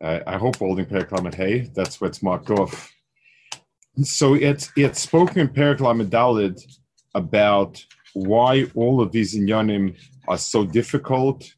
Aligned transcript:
Uh, 0.00 0.20
I 0.26 0.36
hope 0.36 0.56
holding 0.56 0.86
Perak 0.86 1.34
Hay. 1.34 1.70
That's 1.74 2.00
what's 2.00 2.22
marked 2.22 2.50
off. 2.50 2.92
So 4.02 4.34
it's 4.34 4.70
it's 4.76 5.00
spoken 5.00 5.40
in 5.40 5.48
Dalid 5.48 6.62
about 7.14 7.84
why 8.14 8.66
all 8.74 9.00
of 9.00 9.10
these 9.10 9.36
inyanim 9.36 9.96
are 10.28 10.38
so 10.38 10.64
difficult 10.64 11.52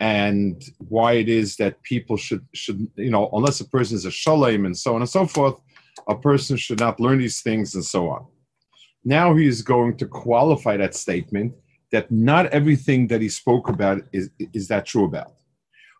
and 0.00 0.62
why 0.78 1.12
it 1.12 1.28
is 1.28 1.56
that 1.56 1.82
people 1.82 2.16
should 2.16 2.46
should 2.54 2.88
you 2.96 3.10
know 3.10 3.28
unless 3.34 3.60
a 3.60 3.68
person 3.68 3.96
is 3.96 4.06
a 4.06 4.10
shalom 4.10 4.64
and 4.64 4.76
so 4.76 4.94
on 4.94 5.02
and 5.02 5.10
so 5.10 5.26
forth, 5.26 5.56
a 6.08 6.16
person 6.16 6.56
should 6.56 6.80
not 6.80 7.00
learn 7.00 7.18
these 7.18 7.42
things 7.42 7.74
and 7.74 7.84
so 7.84 8.08
on. 8.08 8.26
Now 9.04 9.34
he 9.36 9.46
is 9.46 9.60
going 9.60 9.98
to 9.98 10.06
qualify 10.06 10.78
that 10.78 10.94
statement 10.94 11.52
that 11.92 12.10
not 12.10 12.46
everything 12.46 13.08
that 13.08 13.20
he 13.20 13.28
spoke 13.28 13.68
about 13.68 14.02
is, 14.12 14.30
is 14.52 14.68
that 14.68 14.86
true 14.86 15.04
about. 15.04 15.34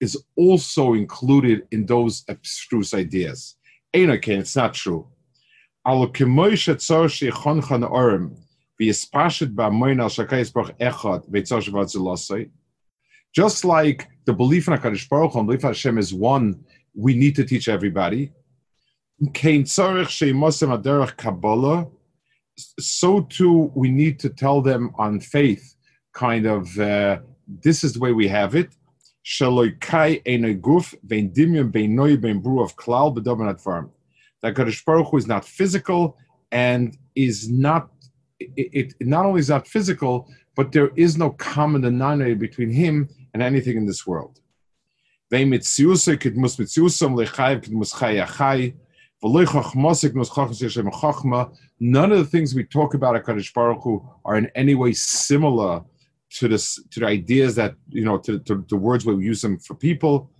is 0.00 0.16
also 0.36 0.94
included 0.94 1.66
in 1.70 1.86
those 1.86 2.24
abstruse 2.28 2.94
ideas. 2.94 3.56
Okay, 3.96 4.36
it's 4.36 4.56
not 4.56 4.74
true. 4.74 5.08
Just 13.34 13.64
like 13.64 14.08
the 14.24 14.32
belief 14.32 14.68
in 14.68 14.74
HaKadosh 14.74 15.08
Baruch 15.08 15.32
Hu 15.32 15.42
belief 15.44 15.62
Hashem 15.62 15.98
is 15.98 16.14
one, 16.14 16.64
we 16.94 17.14
need 17.14 17.34
to 17.36 17.44
teach 17.44 17.68
everybody. 17.68 18.32
So 22.80 23.22
too, 23.22 23.72
we 23.74 23.90
need 23.90 24.18
to 24.20 24.28
tell 24.28 24.60
them 24.62 24.92
on 24.96 25.20
faith, 25.20 25.74
kind 26.12 26.46
of, 26.46 26.78
uh, 26.78 27.18
this 27.46 27.82
is 27.84 27.94
the 27.94 28.00
way 28.00 28.12
we 28.12 28.28
have 28.28 28.54
it. 28.54 28.70
Shaloikai 29.28 30.22
guf 30.62 30.94
vein 31.04 31.30
dimyon 31.30 31.70
bein 31.70 31.94
noi 31.94 32.16
bein 32.16 32.38
of 32.38 32.76
klal 32.76 33.14
bedominat 33.14 33.60
farm. 33.60 33.90
That 34.40 34.54
Kadosh 34.54 34.82
Baruch 34.84 35.08
Hu 35.10 35.18
is 35.18 35.26
not 35.26 35.44
physical 35.44 36.16
and 36.50 36.96
is 37.14 37.50
not 37.50 37.90
it, 38.40 38.48
it, 38.56 38.94
not 39.00 39.26
only 39.26 39.40
is 39.40 39.50
not 39.50 39.68
physical, 39.68 40.30
but 40.56 40.72
there 40.72 40.92
is 40.96 41.18
no 41.18 41.30
common 41.30 41.82
denominator 41.82 42.36
between 42.36 42.70
him 42.70 43.08
and 43.34 43.42
anything 43.42 43.76
in 43.76 43.84
this 43.84 44.06
world. 44.06 44.40
None 45.30 45.52
of 52.12 52.18
the 52.18 52.28
things 52.30 52.54
we 52.54 52.64
talk 52.64 52.94
about 52.94 53.16
at 53.16 53.24
Kadosh 53.24 53.52
Baruch 53.52 53.82
Hu 53.82 54.08
are 54.24 54.36
in 54.36 54.50
any 54.54 54.74
way 54.74 54.92
similar 54.94 55.84
to 56.30 56.48
this 56.48 56.78
to 56.90 57.00
the 57.00 57.06
ideas 57.06 57.54
that 57.54 57.74
you 57.88 58.04
know 58.04 58.18
to, 58.18 58.38
to 58.40 58.64
the 58.68 58.76
words 58.76 59.06
we 59.06 59.14
use 59.24 59.40
them 59.42 59.58
for 59.58 59.74
people 59.74 60.30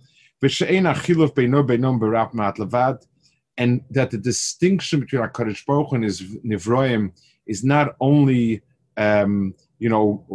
and 3.59 3.81
that 3.89 4.09
the 4.09 4.17
distinction 4.17 5.01
between 5.01 5.21
Hakadosh 5.21 5.65
Baruch 5.65 5.91
and 5.91 6.03
his 6.03 6.21
nivroim 6.45 7.11
is 7.45 7.63
not 7.63 7.95
only 7.99 8.61
um, 8.95 9.53
you 9.79 9.89
know 9.89 10.25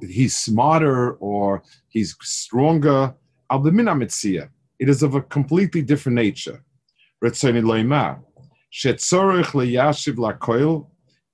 he's 0.00 0.36
smarter 0.36 1.12
or 1.14 1.62
he's 1.88 2.16
stronger. 2.20 3.14
It 3.50 4.88
is 4.88 5.02
of 5.02 5.14
a 5.14 5.22
completely 5.22 5.82
different 5.82 6.16
nature. 6.16 6.64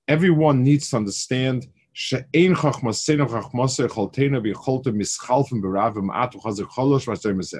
Everyone 0.09 0.62
needs 0.62 0.91
to 0.91 0.97
understand 0.97 1.66
שאין 1.99 2.55
חכמסנו 2.55 3.29
חכמסו 3.29 3.85
יכולתנו 3.85 4.41
ביכולת 4.41 4.88
מסחלפם 4.88 5.61
ברב 5.61 5.97
ומעט 5.97 6.35
וחזר 6.35 6.66
חולש 6.66 7.07
ועשר 7.07 7.33
מזה. 7.33 7.59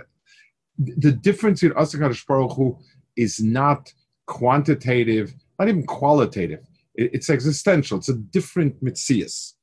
The 0.82 1.12
difference 1.12 1.64
in 1.64 1.72
us 1.78 1.94
and 1.94 2.02
Baruch 2.28 2.52
Hu 2.52 2.78
is 3.16 3.42
not 3.42 3.94
quantitative, 4.26 5.34
not 5.58 5.70
even 5.70 5.86
qualitative. 5.86 6.60
It's 6.96 7.30
existential. 7.30 7.98
It's 7.98 8.10
a 8.10 8.18
different 8.38 8.84
mitzias. 8.84 9.54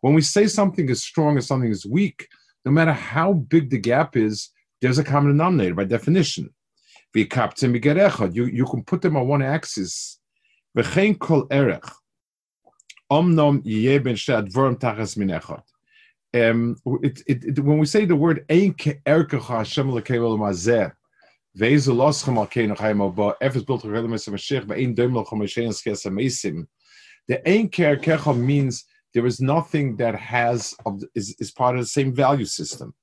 When 0.00 0.14
we 0.14 0.22
say 0.22 0.46
something 0.46 0.88
is 0.88 1.02
strong 1.02 1.36
and 1.36 1.44
something 1.44 1.70
is 1.70 1.84
weak, 1.84 2.28
no 2.64 2.72
matter 2.72 2.92
how 2.92 3.32
big 3.32 3.70
the 3.70 3.78
gap 3.78 4.16
is, 4.16 4.50
there's 4.80 4.98
a 4.98 5.04
common 5.04 5.32
denominator 5.32 5.74
by 5.74 5.84
definition. 5.84 6.48
You, 7.14 8.44
you 8.58 8.66
can 8.70 8.84
put 8.84 9.02
them 9.02 9.16
on 9.16 9.26
one 9.26 9.42
axis 9.42 10.20
V'chein 10.75 11.17
kol 11.17 11.47
erech. 11.51 11.89
Omnom 13.11 13.61
yeh 13.63 13.99
ben 13.99 14.15
advorim 14.15 14.79
tachas 14.79 15.17
min 15.17 15.29
echad. 15.29 15.63
Um, 16.33 16.75
it, 17.01 17.21
it, 17.27 17.45
it, 17.45 17.59
when 17.59 17.77
we 17.77 17.85
say 17.85 18.03
the 18.03 18.15
word 18.15 18.43
ein 18.49 18.73
ke'erkecha 18.73 19.57
Hashem 19.57 19.87
mazeh, 19.87 20.91
Weze 21.57 21.87
loschem 21.87 22.37
al 22.37 22.47
kein 22.47 22.75
chaim 22.75 22.99
al 22.99 23.11
ba, 23.11 23.35
efes 23.41 23.63
bilt 23.63 23.83
geredem 23.83 24.13
es 24.13 24.27
Mashiach, 24.27 24.67
ba 24.67 24.75
ein 24.75 24.93
dömel 24.93 25.25
chom 25.25 25.39
Mashiach 25.39 25.69
skes 25.69 26.05
amesim. 26.05 26.67
The 27.29 27.47
ein 27.47 27.69
ke'erkecha 27.69 28.37
means 28.37 28.83
there 29.13 29.25
is 29.25 29.39
nothing 29.39 29.95
that 29.97 30.15
has 30.15 30.75
is, 31.13 31.35
is 31.39 31.51
part 31.51 31.75
of 31.75 31.83
the 31.83 31.87
same 31.87 32.13
value 32.13 32.45
system. 32.45 32.93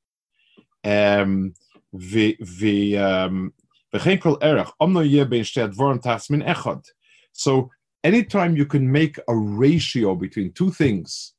Um, 0.84 1.54
ve 1.94 2.36
ve 2.38 2.96
um, 2.96 3.54
v'chein 3.94 4.20
kol 4.20 4.36
erech, 4.42 4.70
omno 4.78 5.08
yeh 5.08 5.24
ben 5.24 5.40
advorim 5.40 6.02
tachas 6.02 6.28
min 6.28 6.42
echad. 6.42 6.84
So 7.32 7.70
anytime 8.04 8.56
you 8.56 8.66
can 8.66 8.90
make 8.90 9.18
a 9.28 9.34
ratio 9.34 10.14
between 10.14 10.52
two 10.52 10.70
things, 10.70 11.34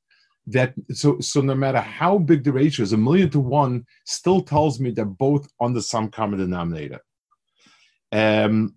that 0.47 0.73
so 0.91 1.19
so 1.19 1.41
no 1.41 1.55
matter 1.55 1.79
how 1.79 2.17
big 2.17 2.43
the 2.43 2.51
ratio 2.51 2.83
is, 2.83 2.93
a 2.93 2.97
million 2.97 3.29
to 3.29 3.39
one 3.39 3.85
still 4.05 4.41
tells 4.41 4.79
me 4.79 4.91
they're 4.91 5.05
both 5.05 5.47
on 5.59 5.73
the 5.73 5.81
some 5.81 6.09
common 6.09 6.39
denominator. 6.39 6.99
Um, 8.11 8.75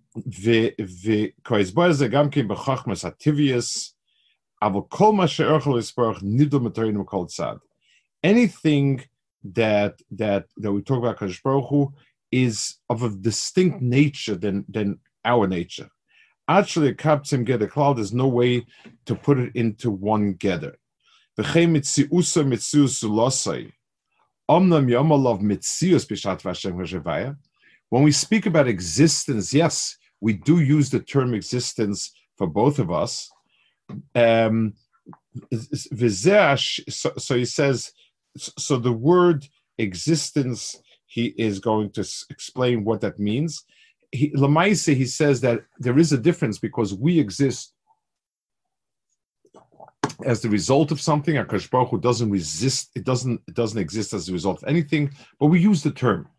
anything 8.23 9.03
that 9.43 10.01
that 10.11 10.45
that 10.57 10.71
we 10.71 10.81
talk 10.81 10.97
about 10.97 11.17
Kadosh 11.17 11.93
is 12.31 12.77
of 12.89 13.03
a 13.03 13.09
distinct 13.09 13.81
nature 13.81 14.35
than 14.35 14.65
than 14.69 14.99
our 15.23 15.47
nature. 15.47 15.89
Actually, 16.49 16.89
a 16.89 16.93
kapsim 16.93 17.43
get 17.43 17.61
a 17.61 17.67
cloud, 17.67 17.97
there's 17.97 18.13
no 18.13 18.27
way 18.27 18.65
to 19.05 19.15
put 19.15 19.37
it 19.37 19.53
into 19.55 19.91
one 19.91 20.33
gather. 20.33 20.77
When 27.89 28.03
we 28.03 28.11
speak 28.11 28.45
about 28.45 28.67
existence, 28.67 29.53
yes, 29.53 29.97
we 30.19 30.33
do 30.33 30.59
use 30.59 30.89
the 30.89 30.99
term 30.99 31.33
existence 31.33 32.11
for 32.37 32.47
both 32.47 32.79
of 32.79 32.91
us. 32.91 33.29
Um, 34.15 34.73
so 35.53 37.35
he 37.35 37.45
says, 37.45 37.91
so 38.37 38.77
the 38.77 38.93
word 38.93 39.47
existence, 39.77 40.81
he 41.05 41.27
is 41.37 41.59
going 41.59 41.91
to 41.91 42.07
explain 42.29 42.83
what 42.83 43.01
that 43.01 43.19
means 43.19 43.63
he, 44.11 44.31
Lamaise, 44.31 44.93
he 44.93 45.05
says 45.05 45.41
that 45.41 45.63
there 45.79 45.97
is 45.97 46.11
a 46.13 46.17
difference 46.17 46.59
because 46.59 46.93
we 46.93 47.19
exist 47.19 47.73
as 50.25 50.41
the 50.41 50.49
result 50.49 50.91
of 50.91 51.01
something. 51.01 51.35
Akash 51.35 51.69
Baruch 51.69 51.89
Hu 51.89 51.99
doesn't 51.99 52.29
resist; 52.29 52.91
it 52.95 53.03
doesn't 53.03 53.41
it 53.47 53.53
doesn't 53.53 53.79
exist 53.79 54.13
as 54.13 54.29
a 54.29 54.33
result 54.33 54.63
of 54.63 54.69
anything. 54.69 55.11
But 55.39 55.47
we 55.47 55.59
use 55.59 55.83
the 55.83 55.91
term. 55.91 56.29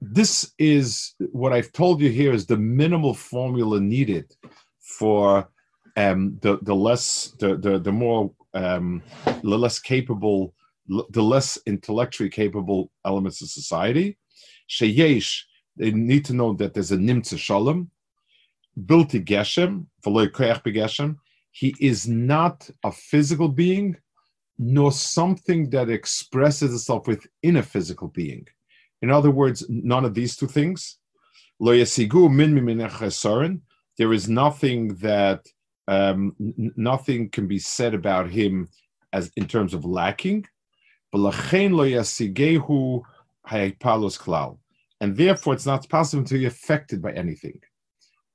This 0.00 0.52
is 0.58 1.14
what 1.32 1.52
I've 1.52 1.72
told 1.72 2.00
you 2.00 2.10
here 2.10 2.32
is 2.32 2.46
the 2.46 2.56
minimal 2.56 3.14
formula 3.14 3.80
needed 3.80 4.32
for 4.80 5.48
um, 5.96 6.38
the 6.42 6.58
the 6.62 6.74
less 6.74 7.34
the 7.40 7.56
the, 7.56 7.78
the 7.78 7.92
more 7.92 8.30
um, 8.54 9.02
the 9.24 9.58
less 9.58 9.78
capable 9.78 10.54
the 10.88 11.22
less 11.22 11.58
intellectually 11.66 12.30
capable 12.30 12.90
elements 13.04 13.42
of 13.42 13.48
society. 13.48 14.18
Sheyesh, 14.68 15.42
they 15.76 15.90
need 15.92 16.24
to 16.26 16.34
know 16.34 16.54
that 16.54 16.74
there's 16.74 16.92
a 16.92 16.96
nimtza 16.96 17.38
shalom, 17.38 17.90
bilti 18.78 19.24
geshem, 19.24 19.86
v'loy 20.04 20.30
koyach. 20.30 21.16
He 21.50 21.74
is 21.80 22.08
not 22.08 22.68
a 22.84 22.92
physical 22.92 23.48
being, 23.48 23.96
nor 24.58 24.92
something 24.92 25.70
that 25.70 25.90
expresses 25.90 26.74
itself 26.74 27.06
within 27.06 27.56
a 27.56 27.62
physical 27.62 28.08
being. 28.08 28.46
In 29.02 29.10
other 29.10 29.30
words, 29.30 29.64
none 29.68 30.04
of 30.04 30.14
these 30.14 30.36
two 30.36 30.48
things. 30.48 30.98
Lo 31.60 31.72
yasigu 31.72 32.30
min 32.30 33.60
There 33.98 34.12
is 34.12 34.28
nothing 34.28 34.94
that 34.96 35.46
um, 35.86 36.34
nothing 36.76 37.30
can 37.30 37.46
be 37.46 37.58
said 37.58 37.94
about 37.94 38.30
him 38.30 38.68
as 39.12 39.30
in 39.36 39.46
terms 39.46 39.74
of 39.74 39.84
lacking. 39.84 40.46
And 45.00 45.16
therefore, 45.16 45.54
it's 45.54 45.66
not 45.66 45.88
possible 45.88 46.24
to 46.24 46.34
be 46.34 46.46
affected 46.46 47.00
by 47.00 47.12
anything, 47.12 47.60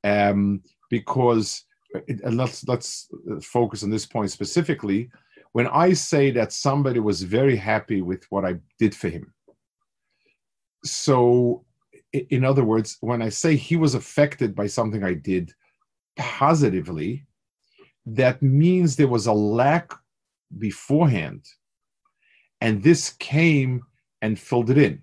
um, 0.04 0.62
because 0.90 1.66
and 2.08 2.38
let's 2.38 2.68
let's 2.68 3.10
focus 3.42 3.84
on 3.84 3.90
this 3.90 4.06
point 4.06 4.32
specifically. 4.32 5.10
When 5.52 5.68
I 5.68 5.94
say 5.94 6.32
that 6.32 6.52
somebody 6.52 7.00
was 7.00 7.22
very 7.22 7.56
happy 7.56 8.02
with 8.02 8.24
what 8.32 8.44
I 8.46 8.56
did 8.80 8.96
for 8.96 9.10
him, 9.10 9.34
so 10.84 11.66
in 12.14 12.46
other 12.46 12.64
words, 12.64 12.98
when 13.02 13.22
I 13.22 13.30
say 13.30 13.56
he 13.56 13.76
was 13.76 13.96
affected 13.96 14.56
by 14.56 14.68
something 14.68 15.04
I 15.04 15.16
did 15.16 15.52
positively, 16.16 17.26
that 18.06 18.42
means 18.42 18.96
there 18.96 19.08
was 19.08 19.28
a 19.28 19.34
lack 19.34 19.94
beforehand, 20.58 21.46
and 22.64 22.82
this 22.82 23.10
came 23.20 23.84
and 24.22 24.40
filled 24.40 24.70
it 24.70 24.78
in. 24.78 25.02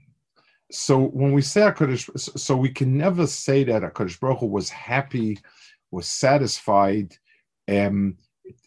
So 0.73 0.99
when 0.99 1.33
we 1.33 1.43
say 1.43 1.61
Hakadosh, 1.61 2.39
so 2.39 2.57
we 2.57 2.71
can 2.71 2.97
never 2.97 3.27
say 3.27 3.65
that 3.65 3.83
Hakadosh 3.83 4.19
Baruch 4.19 4.39
Hu 4.39 4.47
was 4.47 4.71
happy, 4.71 5.39
was 5.91 6.07
satisfied, 6.07 7.17
um, 7.69 8.17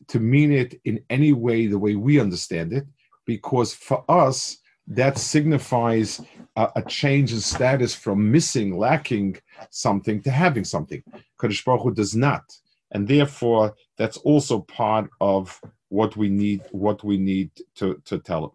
to 0.10 0.20
mean 0.20 0.52
it 0.52 0.80
in 0.86 1.04
any 1.10 1.34
way 1.34 1.66
the 1.66 1.80
way 1.80 1.96
we 1.96 2.20
understand 2.20 2.72
it, 2.72 2.86
because 3.26 3.74
for 3.74 4.06
us 4.08 4.58
that 4.86 5.18
signifies 5.18 6.22
a, 6.56 6.70
a 6.76 6.82
change 6.84 7.34
in 7.34 7.40
status 7.40 7.96
from 7.96 8.32
missing, 8.32 8.78
lacking 8.78 9.38
something 9.72 10.22
to 10.22 10.30
having 10.30 10.66
something. 10.66 11.02
Kadosh 11.40 11.66
Baruch 11.66 11.82
Hu 11.82 11.94
does 11.94 12.16
not 12.16 12.44
and 12.92 13.08
therefore 13.08 13.74
that's 13.98 14.18
also 14.18 14.60
part 14.60 15.10
of 15.20 15.60
what 15.90 16.16
we 16.16 16.30
need 16.30 16.62
what 16.72 17.04
we 17.04 17.18
need 17.18 17.50
to, 17.76 18.00
to 18.06 18.20
tell 18.20 18.42
them 18.42 18.52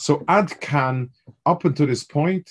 so 0.00 0.24
ad 0.28 0.48
can 0.60 1.10
up 1.46 1.64
until 1.64 1.86
this 1.86 2.04
point 2.04 2.50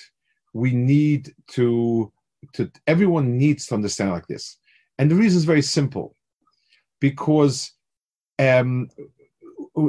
we 0.53 0.71
need 0.71 1.33
to 1.47 2.11
to 2.53 2.71
everyone 2.87 3.37
needs 3.37 3.65
to 3.65 3.75
understand 3.75 4.11
like 4.11 4.27
this 4.27 4.57
and 4.97 5.09
the 5.09 5.15
reason 5.15 5.37
is 5.37 5.45
very 5.45 5.61
simple 5.61 6.15
because 6.99 7.71
um, 8.37 8.89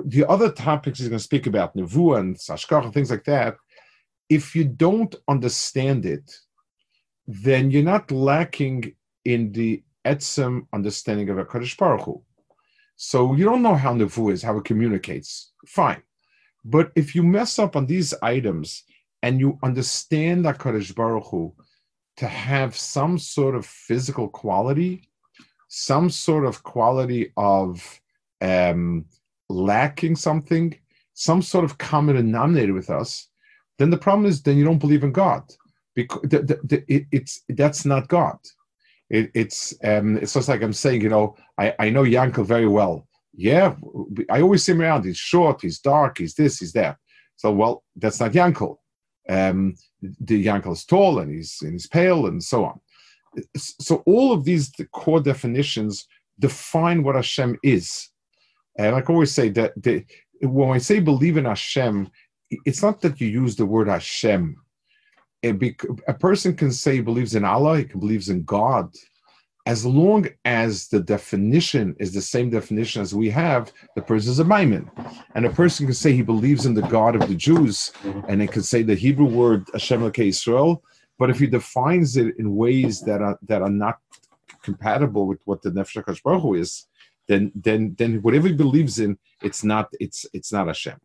the 0.06 0.24
other 0.28 0.50
topics 0.50 0.98
he's 0.98 1.08
going 1.08 1.18
to 1.18 1.30
speak 1.32 1.46
about 1.46 1.76
nevu 1.76 2.18
and 2.18 2.36
sashkach 2.36 2.84
and 2.84 2.94
things 2.94 3.10
like 3.10 3.24
that 3.24 3.56
if 4.28 4.54
you 4.56 4.64
don't 4.64 5.14
understand 5.28 6.06
it 6.06 6.26
then 7.26 7.70
you're 7.70 7.92
not 7.94 8.10
lacking 8.10 8.94
in 9.24 9.52
the 9.52 9.82
etzem 10.04 10.66
understanding 10.72 11.28
of 11.28 11.38
a 11.38 11.44
Kaddish 11.44 11.76
Baruch 11.76 12.02
Hu. 12.02 12.22
So 12.96 13.34
you 13.34 13.44
don't 13.44 13.62
know 13.62 13.74
how 13.74 13.94
Nevu 13.94 14.32
is, 14.32 14.42
how 14.42 14.58
it 14.58 14.64
communicates. 14.64 15.52
Fine. 15.66 16.02
But 16.64 16.92
if 16.94 17.14
you 17.14 17.22
mess 17.22 17.58
up 17.58 17.76
on 17.76 17.86
these 17.86 18.14
items 18.22 18.84
and 19.22 19.40
you 19.40 19.58
understand 19.62 20.44
that 20.44 20.58
Kaddish 20.58 20.92
Baruch 20.92 21.26
Hu 21.26 21.54
to 22.16 22.26
have 22.26 22.76
some 22.76 23.18
sort 23.18 23.54
of 23.54 23.64
physical 23.64 24.28
quality, 24.28 25.08
some 25.68 26.10
sort 26.10 26.44
of 26.44 26.62
quality 26.62 27.32
of 27.36 28.00
um, 28.40 29.04
lacking 29.48 30.16
something, 30.16 30.78
some 31.14 31.42
sort 31.42 31.64
of 31.64 31.78
common 31.78 32.16
denominator 32.16 32.74
with 32.74 32.90
us, 32.90 33.28
then 33.78 33.90
the 33.90 33.96
problem 33.96 34.26
is 34.26 34.42
then 34.42 34.58
you 34.58 34.64
don't 34.64 34.78
believe 34.78 35.04
in 35.04 35.12
God 35.12 35.42
because 35.94 36.22
the, 36.22 36.40
the, 36.40 36.60
the, 36.64 36.94
it, 36.94 37.06
it's 37.10 37.42
that's 37.48 37.84
not 37.84 38.08
God 38.08 38.38
it, 39.10 39.30
it's 39.34 39.74
um, 39.84 40.16
it's 40.16 40.34
just 40.34 40.48
like 40.48 40.62
I'm 40.62 40.72
saying, 40.72 41.02
you 41.02 41.08
know, 41.08 41.36
I, 41.58 41.74
I 41.78 41.90
know 41.90 42.04
Yankel 42.04 42.46
very 42.46 42.68
well. 42.68 43.06
Yeah, 43.40 43.74
I 44.28 44.42
always 44.42 44.64
see 44.64 44.72
him 44.72 44.82
around. 44.82 45.06
He's 45.06 45.16
short, 45.16 45.62
he's 45.62 45.78
dark, 45.78 46.18
he's 46.18 46.34
this, 46.34 46.58
he's 46.58 46.72
that. 46.72 46.98
So, 47.36 47.50
well, 47.50 47.84
that's 47.96 48.20
not 48.20 48.32
Yankel. 48.32 48.76
Um, 49.30 49.76
the 50.02 50.44
Yankel 50.44 50.72
is 50.72 50.84
tall 50.84 51.20
and 51.20 51.32
he's 51.32 51.56
and 51.62 51.72
he's 51.72 51.86
pale 51.86 52.26
and 52.26 52.42
so 52.44 52.66
on. 52.66 52.80
So, 53.56 54.02
all 54.04 54.32
of 54.32 54.44
these 54.44 54.70
the 54.72 54.84
core 54.86 55.22
definitions 55.22 56.06
define 56.38 57.02
what 57.02 57.14
Hashem 57.14 57.58
is. 57.62 58.10
And 58.76 58.94
like 58.94 59.08
I 59.08 59.12
always 59.14 59.32
say 59.32 59.48
that 59.50 59.72
the, 59.82 60.04
when 60.42 60.70
I 60.70 60.78
say 60.78 61.00
believe 61.00 61.38
in 61.38 61.46
Hashem, 61.46 62.10
it's 62.66 62.82
not 62.82 63.00
that 63.00 63.22
you 63.22 63.28
use 63.28 63.56
the 63.56 63.64
word 63.64 63.88
Hashem 63.88 64.54
be, 65.42 65.76
a 66.06 66.14
person 66.14 66.54
can 66.54 66.72
say 66.72 66.96
he 66.96 67.00
believes 67.00 67.34
in 67.34 67.44
Allah, 67.44 67.78
he 67.78 67.84
believes 67.84 68.28
in 68.28 68.44
God, 68.44 68.94
as 69.70 69.86
long 69.86 70.26
as 70.44 70.88
the 70.88 70.98
definition 70.98 71.94
is 72.00 72.12
the 72.12 72.20
same 72.20 72.50
definition 72.50 73.00
as 73.02 73.14
we 73.14 73.30
have, 73.30 73.72
the 73.94 74.02
person 74.02 74.32
is 74.32 74.40
a 74.40 74.44
Maimon. 74.44 74.90
And 75.36 75.46
a 75.46 75.50
person 75.50 75.86
can 75.86 75.94
say 75.94 76.10
he 76.12 76.22
believes 76.22 76.66
in 76.66 76.74
the 76.74 76.88
God 76.96 77.14
of 77.14 77.28
the 77.28 77.36
Jews, 77.36 77.92
and 78.26 78.42
it 78.42 78.50
can 78.50 78.64
say 78.64 78.82
the 78.82 78.96
Hebrew 78.96 79.26
word 79.26 79.68
Hashem 79.72 80.10
Israel, 80.18 80.82
but 81.20 81.30
if 81.30 81.38
he 81.38 81.46
defines 81.46 82.16
it 82.16 82.34
in 82.40 82.56
ways 82.56 83.00
that 83.02 83.22
are 83.22 83.38
that 83.46 83.62
are 83.62 83.76
not 83.86 83.98
compatible 84.64 85.24
with 85.28 85.40
what 85.44 85.62
the 85.62 85.70
Nefesh 85.70 86.20
Baruch 86.24 86.42
Hu 86.42 86.54
is, 86.54 86.88
then 87.28 87.52
then 87.54 87.94
then 87.96 88.12
whatever 88.22 88.48
he 88.48 88.54
believes 88.54 88.98
in, 88.98 89.18
it's 89.40 89.62
not 89.62 89.86
it's 90.00 90.26
it's 90.32 90.52
not 90.52 90.66
Hashem. 90.66 90.98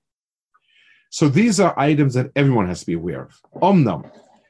So 1.12 1.30
these 1.30 1.60
are 1.60 1.80
items 1.92 2.16
that 2.16 2.32
everyone 2.36 2.68
has 2.68 2.80
to 2.80 2.88
be 2.88 3.00
aware 3.02 3.24
of. 3.28 3.34
Omnam, 3.62 4.10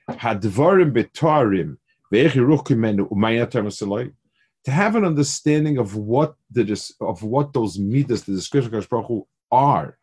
hadvarim 0.10 0.92
betarim 0.98 1.72
to 4.66 4.72
have 4.72 4.96
an 4.96 5.06
understanding 5.06 5.78
of 5.78 5.96
what 5.96 6.36
the 6.52 6.94
of 7.00 7.24
what 7.24 7.54
those 7.54 7.78
midas 7.78 8.24
the 8.24 8.34
description 8.34 8.74
of 8.74 8.90
Baruch 8.90 9.28
are. 9.52 9.98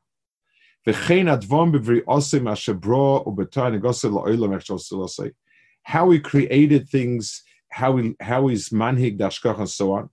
How 5.85 6.11
he 6.11 6.21
created 6.21 6.89
things, 6.89 7.43
how 7.71 7.97
he 7.97 8.15
how 8.21 8.47
he's 8.49 8.69
manhig 8.71 9.19
dashkach 9.19 9.59
and 9.59 9.69
so 9.69 9.93
on. 9.93 10.11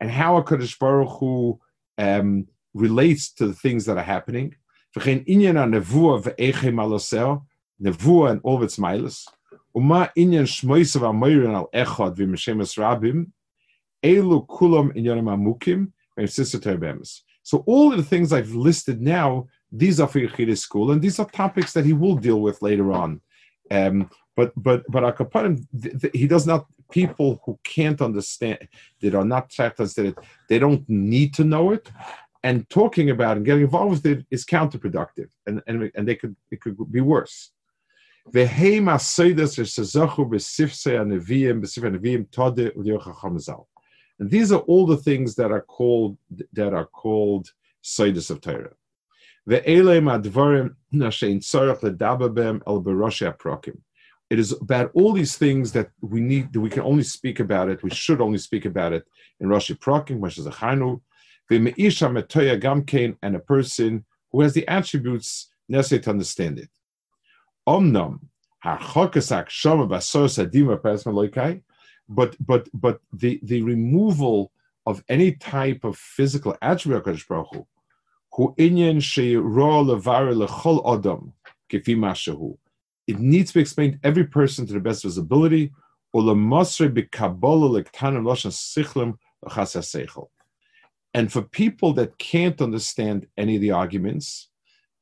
And 0.00 0.10
how 0.10 0.36
a 0.36 0.42
Kaddish 0.42 0.78
Baruch 0.78 1.18
Hu 1.18 1.60
um, 1.98 2.46
relates 2.72 3.32
to 3.34 3.46
the 3.46 3.52
things 3.52 3.84
that 3.84 3.98
are 3.98 4.02
happening. 4.02 4.54
V'chein 4.96 5.26
inyan 5.26 5.56
ha-nevuah 5.56 6.22
ve'echem 6.24 6.80
nevuah 7.82 8.32
and 8.32 8.40
all 8.44 8.56
of 8.56 8.62
its 8.62 8.78
miles. 8.78 9.28
Uma 9.74 10.10
inyan 10.16 10.46
al 11.54 11.68
echad 11.74 12.16
rabim, 12.16 13.30
elu 14.02 14.46
kulam 14.46 14.94
inyanim 14.96 15.24
amukim, 15.24 15.92
so 17.42 17.64
all 17.66 17.90
of 17.90 17.96
the 17.96 18.04
things 18.04 18.32
I've 18.32 18.54
listed 18.54 19.00
now, 19.00 19.48
these 19.70 19.98
are 19.98 20.06
for 20.06 20.20
Yechidus 20.20 20.58
school, 20.58 20.90
and 20.92 21.00
these 21.00 21.18
are 21.18 21.28
topics 21.30 21.72
that 21.72 21.86
he 21.86 21.94
will 21.94 22.16
deal 22.16 22.40
with 22.40 22.60
later 22.60 22.92
on. 22.92 23.22
Um, 23.70 24.10
but 24.36 24.52
but 24.56 24.84
but 24.88 25.02
Akapanim, 25.02 26.14
he 26.14 26.26
does 26.26 26.46
not. 26.46 26.66
People 26.90 27.40
who 27.46 27.58
can't 27.64 28.02
understand, 28.02 28.68
that 29.00 29.14
are 29.14 29.24
not 29.24 29.50
understand 29.58 30.08
it, 30.08 30.18
they 30.50 30.58
don't 30.58 30.86
need 30.90 31.32
to 31.32 31.42
know 31.42 31.72
it 31.72 31.90
and 32.42 32.68
talking 32.68 33.08
about 33.08 33.36
and 33.36 33.46
getting 33.46 33.62
involved 33.62 34.04
with 34.04 34.06
it 34.06 34.26
is 34.30 34.44
counterproductive, 34.44 35.28
and 35.46 35.62
and, 35.66 35.90
and 35.94 36.06
they 36.06 36.16
could 36.16 36.36
it 36.50 36.60
could 36.60 36.76
be 36.92 37.00
worse. 37.00 37.51
And 44.18 44.30
these 44.30 44.52
are 44.52 44.60
all 44.60 44.86
the 44.86 44.96
things 44.96 45.34
that 45.34 45.50
are 45.50 45.62
called 45.62 46.16
that 46.52 46.72
are 46.72 46.86
called 46.86 47.50
Seidas 47.82 48.30
of 48.30 48.40
Torah. 48.40 48.74
It 54.30 54.38
is 54.38 54.52
about 54.52 54.90
all 54.94 55.12
these 55.12 55.36
things 55.36 55.72
that 55.72 55.90
we 56.00 56.20
need, 56.20 56.52
that 56.52 56.60
we 56.60 56.70
can 56.70 56.82
only 56.82 57.02
speak 57.02 57.40
about 57.40 57.68
it, 57.68 57.82
we 57.82 57.90
should 57.90 58.20
only 58.20 58.38
speak 58.38 58.64
about 58.64 58.92
it 58.92 59.04
in 59.40 59.48
Rashi 59.48 59.76
Prokim, 59.76 60.20
which 60.20 60.38
is 60.38 60.46
a 60.46 60.50
Chanu, 60.50 61.00
and 61.50 63.36
a 63.36 63.40
person 63.40 64.04
who 64.30 64.40
has 64.40 64.54
the 64.54 64.68
attributes 64.68 65.50
necessary 65.68 66.00
to 66.02 66.10
understand 66.10 66.60
it. 66.60 66.70
Adima 70.38 70.80
pesmaloikai, 70.80 71.62
but 72.08 72.36
but 72.44 72.68
but 72.74 73.00
the 73.12 73.38
the 73.42 73.62
removal 73.62 74.52
of 74.86 75.02
any 75.08 75.32
type 75.32 75.84
of 75.84 75.96
physical 75.96 76.56
attribute 76.60 77.06
of 77.06 77.66
who 78.32 78.54
inyan 78.58 79.00
lechol. 80.34 82.56
It 83.06 83.18
needs 83.18 83.50
to 83.50 83.54
be 83.54 83.60
explained 83.60 83.98
every 84.02 84.24
person 84.24 84.66
to 84.66 84.72
the 84.72 84.80
best 84.80 85.04
of 85.04 85.08
his 85.08 85.18
ability. 85.18 85.72
And 91.14 91.32
for 91.32 91.42
people 91.42 91.92
that 91.94 92.18
can't 92.18 92.62
understand 92.62 93.26
any 93.36 93.56
of 93.56 93.62
the 93.62 93.70
arguments, 93.70 94.48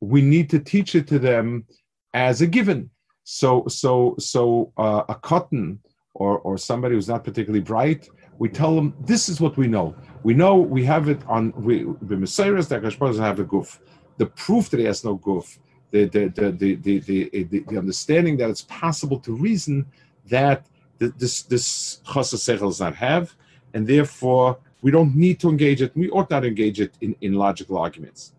we 0.00 0.22
need 0.22 0.48
to 0.50 0.60
teach 0.60 0.94
it 0.94 1.06
to 1.08 1.18
them 1.18 1.66
as 2.14 2.40
a 2.40 2.46
given. 2.46 2.90
So, 3.24 3.64
so, 3.68 4.16
so 4.18 4.72
uh, 4.76 5.04
a 5.08 5.14
cotton 5.14 5.80
or 6.14 6.38
or 6.40 6.58
somebody 6.58 6.94
who's 6.94 7.08
not 7.08 7.24
particularly 7.24 7.60
bright, 7.60 8.08
we 8.38 8.48
tell 8.48 8.74
them 8.74 8.94
this 9.00 9.28
is 9.28 9.40
what 9.40 9.56
we 9.56 9.66
know. 9.66 9.94
We 10.22 10.34
know 10.34 10.56
we 10.56 10.84
have 10.84 11.08
it 11.08 11.20
on 11.28 11.52
we 11.52 11.86
the 12.02 12.16
Messiahs 12.16 12.68
that 12.68 12.82
doesn't 12.82 13.24
have 13.24 13.38
a 13.38 13.44
goof. 13.44 13.80
The 14.18 14.26
proof 14.26 14.70
that 14.70 14.80
he 14.80 14.86
has 14.86 15.04
no 15.04 15.14
goof, 15.14 15.58
the 15.90 16.06
the 16.06 16.28
the 16.28 16.50
the 16.52 16.74
the, 16.76 16.98
the, 17.00 17.44
the, 17.44 17.58
the 17.68 17.78
understanding 17.78 18.36
that 18.38 18.50
it's 18.50 18.62
possible 18.62 19.18
to 19.20 19.32
reason 19.32 19.86
that 20.26 20.66
this 20.98 21.42
this 21.42 22.00
chasas 22.06 22.46
does 22.58 22.80
not 22.80 22.94
have, 22.94 23.34
and 23.74 23.86
therefore 23.86 24.58
we 24.82 24.90
don't 24.90 25.14
need 25.14 25.38
to 25.40 25.48
engage 25.48 25.82
it. 25.82 25.92
We 25.94 26.10
ought 26.10 26.30
not 26.30 26.44
engage 26.44 26.80
it 26.80 26.94
in, 27.00 27.14
in 27.20 27.34
logical 27.34 27.78
arguments. 27.78 28.32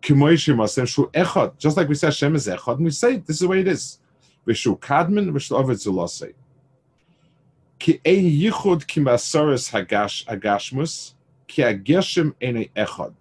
Just 0.00 1.76
like 1.76 1.88
we 1.88 1.94
say 1.94 2.06
Hashem 2.06 2.36
is 2.36 2.46
echad, 2.46 2.76
and 2.76 2.84
we 2.84 2.90
say 2.90 3.16
this 3.16 3.36
is 3.36 3.40
the 3.40 3.48
way 3.48 3.60
it 3.60 3.68
is. 3.68 3.98
Vishu 4.46 4.78
kadmin, 4.78 5.30
vishu 5.30 5.58
ovid 5.58 5.76
zulasei. 5.76 6.34
Ki 7.78 8.00
ein 8.04 8.24
yichud 8.24 8.86
ki 8.86 9.00
masoris 9.00 9.70
hagash 9.70 10.24
agashmus, 10.26 11.14
ki 11.46 11.62
ageshem 11.62 12.34
ene 12.40 12.68
echad. 12.76 13.14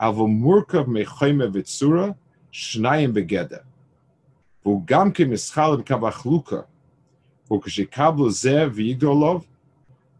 Avo 0.00 0.28
murkav 0.28 0.86
mechayme 0.86 1.50
vitsura, 1.50 2.14
shnayim 2.52 3.12
begeda. 3.12 3.62
Vu 4.62 4.82
gam 4.84 5.12
ki 5.12 5.24
mischal 5.24 5.82
kavachluka, 5.82 6.66
vu 7.48 7.60
kishikablu 7.60 8.30
zeh 8.30 8.68
v'yigdolov, 8.70 9.44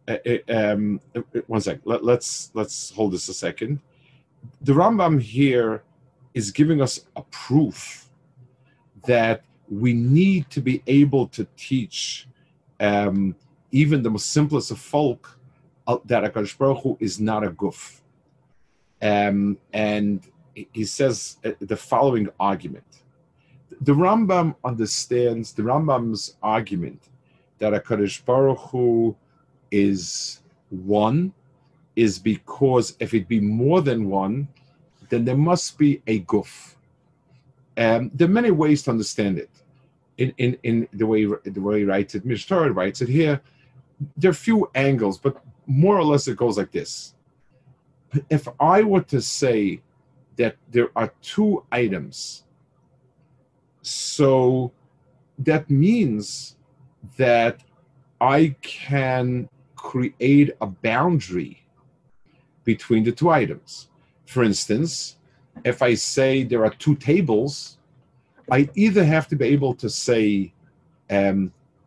eh, 0.08 0.18
eh, 0.24 0.72
um, 0.72 1.00
eh, 1.14 1.20
one 1.46 1.60
sec. 1.60 1.80
Let, 1.84 2.02
let's 2.02 2.50
let's 2.54 2.90
hold 2.90 3.12
this 3.12 3.28
a 3.28 3.34
second. 3.34 3.80
The 4.60 4.72
Rambam 4.72 5.20
here 5.20 5.82
is 6.34 6.50
giving 6.50 6.80
us 6.80 7.06
a 7.16 7.22
proof 7.22 8.08
that 9.06 9.42
we 9.70 9.92
need 9.92 10.48
to 10.50 10.60
be 10.60 10.82
able 10.86 11.26
to 11.28 11.46
teach 11.56 12.26
um, 12.80 13.34
even 13.70 14.02
the 14.02 14.18
simplest 14.18 14.70
of 14.70 14.78
folk 14.78 15.38
uh, 15.86 15.98
that 16.04 16.24
Akadosh 16.24 16.56
Baruch 16.56 16.82
Hu 16.82 16.96
is 17.00 17.20
not 17.20 17.44
a 17.44 17.50
goof. 17.50 18.02
Um, 19.00 19.58
and 19.72 20.26
he 20.72 20.84
says 20.84 21.38
uh, 21.44 21.52
the 21.60 21.76
following 21.76 22.28
argument. 22.40 22.84
The 23.80 23.92
Rambam 23.92 24.56
understands 24.64 25.52
the 25.52 25.62
Rambam's 25.62 26.36
argument 26.42 27.08
that 27.58 27.72
Akadosh 27.72 28.24
Baruch 28.24 28.58
Hu 28.70 29.16
is 29.70 30.40
one 30.70 31.32
is 31.98 32.16
because 32.16 32.96
if 33.00 33.12
it 33.12 33.26
be 33.26 33.40
more 33.40 33.80
than 33.82 34.08
one, 34.08 34.46
then 35.08 35.24
there 35.24 35.36
must 35.36 35.76
be 35.76 36.00
a 36.06 36.20
goof. 36.20 36.76
Um, 37.76 38.12
there 38.14 38.28
are 38.28 38.38
many 38.40 38.52
ways 38.52 38.84
to 38.84 38.92
understand 38.92 39.36
it. 39.36 39.50
In, 40.16 40.32
in, 40.38 40.56
in 40.62 40.88
the 40.92 41.06
way 41.06 41.24
the 41.24 41.60
way 41.60 41.80
he 41.80 41.84
writes 41.84 42.14
it, 42.14 42.24
Mishtar 42.24 42.72
writes 42.74 43.02
it 43.02 43.08
here. 43.08 43.40
There 44.16 44.30
are 44.30 44.44
few 44.48 44.70
angles, 44.76 45.18
but 45.18 45.42
more 45.66 45.98
or 45.98 46.04
less 46.04 46.28
it 46.28 46.36
goes 46.36 46.56
like 46.56 46.70
this. 46.70 47.14
If 48.30 48.46
I 48.60 48.82
were 48.82 49.06
to 49.14 49.20
say 49.20 49.80
that 50.36 50.54
there 50.70 50.90
are 50.94 51.12
two 51.20 51.64
items, 51.72 52.44
so 53.82 54.70
that 55.40 55.68
means 55.68 56.56
that 57.16 57.64
I 58.20 58.54
can 58.62 59.48
create 59.74 60.50
a 60.60 60.66
boundary 60.66 61.64
between 62.74 63.02
the 63.02 63.14
two 63.20 63.30
items. 63.30 63.88
For 64.26 64.42
instance, 64.44 65.16
if 65.64 65.78
I 65.80 65.94
say 65.94 66.30
there 66.44 66.64
are 66.66 66.74
two 66.84 66.96
tables, 67.10 67.78
I 68.56 68.68
either 68.84 69.04
have 69.14 69.26
to 69.28 69.36
be 69.36 69.46
able 69.56 69.74
to 69.82 69.88
say 69.88 70.52
um, 71.18 71.38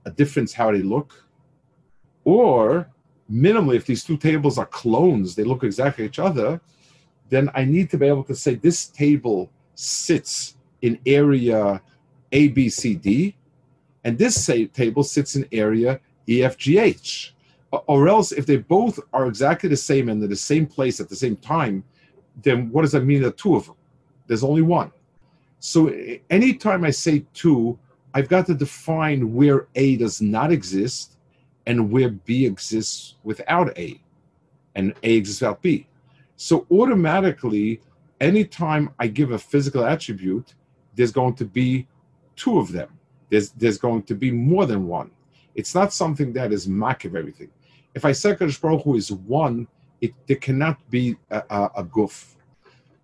a 0.10 0.12
difference 0.22 0.52
how 0.54 0.72
they 0.72 0.86
look, 0.96 1.10
or 2.24 2.90
minimally, 3.46 3.76
if 3.76 3.86
these 3.86 4.04
two 4.04 4.18
tables 4.18 4.58
are 4.58 4.70
clones, 4.82 5.36
they 5.36 5.46
look 5.52 5.64
exactly 5.64 6.04
each 6.10 6.22
other, 6.30 6.50
then 7.30 7.46
I 7.54 7.64
need 7.76 7.88
to 7.92 7.98
be 8.02 8.08
able 8.08 8.28
to 8.32 8.36
say 8.44 8.56
this 8.56 8.80
table 8.88 9.52
sits 9.76 10.34
in 10.82 10.94
area 11.06 11.80
A, 12.40 12.42
B, 12.56 12.70
C, 12.70 12.96
D, 12.96 13.36
and 14.04 14.18
this 14.18 14.36
table 14.82 15.04
sits 15.04 15.32
in 15.36 15.44
area 15.52 16.00
E, 16.28 16.44
F, 16.44 16.58
G, 16.58 16.80
H 16.80 17.36
or 17.72 18.08
else 18.08 18.32
if 18.32 18.46
they 18.46 18.58
both 18.58 19.00
are 19.14 19.28
exactly 19.28 19.70
the 19.70 19.78
same 19.78 20.10
and 20.10 20.22
in 20.24 20.30
the 20.30 20.36
same 20.36 20.66
place 20.66 21.00
at 21.00 21.10
the 21.10 21.16
same 21.16 21.38
time, 21.38 21.84
then 22.42 22.70
what 22.72 22.82
does 22.82 22.92
that 22.92 23.04
mean? 23.04 23.22
There 23.22 23.32
two 23.32 23.56
of 23.56 23.66
them. 23.66 23.76
There's 24.28 24.44
only 24.44 24.62
one. 24.62 24.92
So 25.60 25.94
anytime 26.30 26.84
I 26.84 26.90
say 26.90 27.26
two, 27.34 27.78
I've 28.14 28.28
got 28.28 28.46
to 28.48 28.54
define 28.54 29.34
where 29.34 29.68
A 29.76 29.96
does 29.96 30.22
not 30.22 30.52
exist 30.52 31.18
and 31.66 31.92
where 31.92 32.10
B 32.10 32.46
exists 32.46 33.16
without 33.24 33.78
A, 33.78 34.02
and 34.76 34.94
A 35.04 35.14
exists 35.14 35.42
without 35.42 35.62
B. 35.62 35.88
So 36.36 36.66
automatically, 36.72 37.82
anytime 38.20 38.90
I 39.00 39.08
give 39.08 39.32
a 39.32 39.38
physical 39.38 39.86
attribute, 39.86 40.56
there's 40.96 41.12
going 41.12 41.36
to 41.36 41.46
be 41.46 41.88
two 42.36 42.58
of 42.58 42.72
them. 42.72 42.90
There's 43.30 43.52
there's 43.52 43.78
going 43.78 44.04
to 44.04 44.16
be 44.16 44.32
more 44.32 44.66
than 44.66 44.88
one. 44.88 45.12
It's 45.56 45.76
not 45.76 45.94
something 45.94 46.34
that 46.34 46.52
is 46.52 46.68
mock 46.68 47.06
of 47.06 47.16
everything 47.16 47.50
if 47.96 48.06
I 48.06 48.12
say 48.12 48.34
Kadosh 48.34 48.60
Baruch 48.62 48.84
Hu 48.84 48.96
is 48.96 49.12
one, 49.12 49.68
it 50.00 50.14
there 50.28 50.38
cannot 50.38 50.78
be 50.90 51.16
a, 51.30 51.44
a, 51.50 51.72
a 51.78 51.84
goof. 51.84 52.36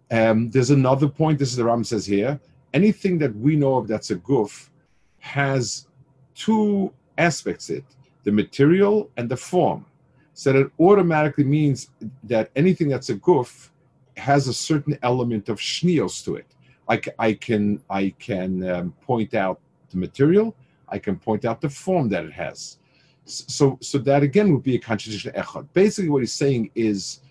Um, 0.09 0.49
there's 0.49 0.71
another 0.71 1.07
point. 1.07 1.37
This 1.39 1.49
is 1.49 1.57
the 1.57 1.65
Ram 1.65 1.83
says 1.83 2.05
here. 2.05 2.39
Anything 2.73 3.17
that 3.19 3.35
we 3.35 3.55
know 3.55 3.75
of 3.75 3.87
that's 3.87 4.11
a 4.11 4.15
goof 4.15 4.71
has 5.19 5.87
two 6.35 6.93
aspects. 7.17 7.69
It 7.69 7.83
the 8.27 8.31
material 8.33 9.09
and 9.15 9.29
the 9.29 9.37
form. 9.37 9.85
So 10.33 10.51
that 10.51 10.69
automatically 10.81 11.45
means 11.45 11.91
that 12.23 12.51
anything 12.57 12.89
that's 12.89 13.09
a 13.09 13.15
goof 13.15 13.71
has 14.17 14.49
a 14.49 14.53
certain 14.53 14.99
element 15.01 15.47
of 15.47 15.59
shnios 15.59 16.25
to 16.25 16.35
it. 16.35 16.45
Like 16.89 17.07
I 17.19 17.31
can 17.31 17.81
I 17.89 18.13
can 18.19 18.69
um, 18.69 18.93
point 19.01 19.33
out 19.33 19.61
the 19.91 19.97
material. 19.97 20.53
I 20.89 20.99
can 20.99 21.15
point 21.17 21.45
out 21.45 21.61
the 21.61 21.69
form 21.69 22.09
that 22.09 22.25
it 22.25 22.33
has. 22.33 22.79
So, 23.27 23.77
so 23.81 23.97
that 23.99 24.23
again 24.23 24.53
would 24.53 24.63
be 24.63 24.75
a 24.75 24.79
contradiction 24.79 25.33
echad. 25.33 25.67
Basically, 25.73 26.09
what 26.09 26.21
he's 26.21 26.33
saying 26.33 26.71
is 26.75 27.21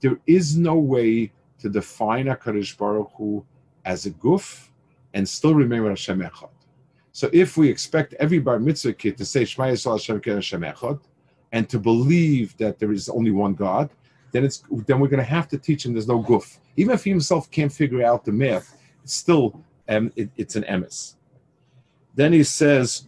there 0.00 0.18
is 0.26 0.56
no 0.56 0.74
way 0.74 1.32
to 1.60 1.68
define 1.68 2.26
Hakadosh 2.26 2.76
Baruch 2.76 3.10
Hu 3.16 3.44
as 3.84 4.06
a 4.06 4.10
guf 4.10 4.68
and 5.14 5.28
still 5.28 5.54
remember 5.54 5.88
Hashem 5.88 6.20
echad. 6.20 6.50
So, 7.12 7.30
if 7.32 7.56
we 7.56 7.68
expect 7.68 8.14
every 8.14 8.38
bar 8.38 8.58
mitzvah 8.58 8.94
kid 8.94 9.16
to 9.18 9.24
say 9.24 9.44
Shema 9.44 9.68
Yisrael 9.68 9.92
Hashem 9.92 10.20
Hashem 10.22 10.62
echad 10.62 11.00
and 11.52 11.68
to 11.68 11.78
believe 11.78 12.56
that 12.58 12.78
there 12.78 12.92
is 12.92 13.08
only 13.08 13.30
one 13.30 13.54
God, 13.54 13.90
then 14.32 14.44
it's 14.44 14.62
then 14.86 15.00
we're 15.00 15.08
going 15.08 15.18
to 15.18 15.24
have 15.24 15.48
to 15.48 15.58
teach 15.58 15.86
him 15.86 15.92
there's 15.92 16.08
no 16.08 16.22
guf. 16.22 16.58
Even 16.76 16.94
if 16.94 17.04
he 17.04 17.10
himself 17.10 17.50
can't 17.50 17.72
figure 17.72 18.02
out 18.02 18.24
the 18.24 18.32
math, 18.32 18.76
it's 19.02 19.14
still 19.14 19.64
um, 19.88 20.12
it, 20.16 20.30
it's 20.36 20.56
an 20.56 20.64
emes. 20.64 21.14
Then 22.14 22.32
he 22.32 22.42
says 22.42 23.07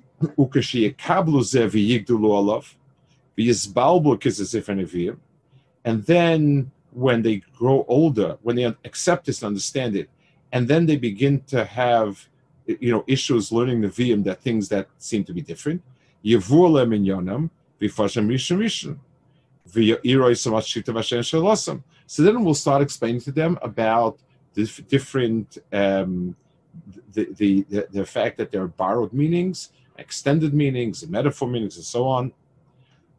and 5.85 6.05
then 6.05 6.71
when 6.93 7.23
they 7.23 7.37
grow 7.57 7.85
older, 7.89 8.37
when 8.43 8.57
they 8.57 8.65
accept 8.85 9.27
this 9.27 9.43
and 9.43 9.49
understand 9.49 9.97
it, 9.97 10.11
and 10.53 10.67
then 10.69 10.87
they 10.87 10.97
begin 10.97 11.41
to 11.43 11.65
have 11.65 12.29
you 12.67 12.93
know 12.93 13.05
issues 13.07 13.51
learning 13.51 13.81
the 13.81 13.89
VM 13.89 14.25
that 14.25 14.41
things 14.43 14.69
that 14.69 14.89
seem 14.99 15.25
to 15.25 15.33
be 15.33 15.41
different. 15.41 15.83
So 22.07 22.23
then 22.23 22.45
we'll 22.45 22.55
start 22.55 22.83
explaining 22.83 23.21
to 23.23 23.33
them 23.33 23.59
about 23.63 24.19
the 24.55 24.83
different 24.89 25.59
um, 25.73 26.37
the, 27.13 27.29
the, 27.37 27.63
the, 27.71 27.89
the 27.91 28.05
fact 28.05 28.37
that 28.39 28.51
there 28.51 28.63
are 28.63 28.69
borrowed 28.69 29.13
meanings 29.13 29.71
extended 30.01 30.53
meanings, 30.55 31.07
metaphor 31.07 31.49
meanings, 31.49 31.77
and 31.77 31.85
so 31.85 32.07
on. 32.07 32.33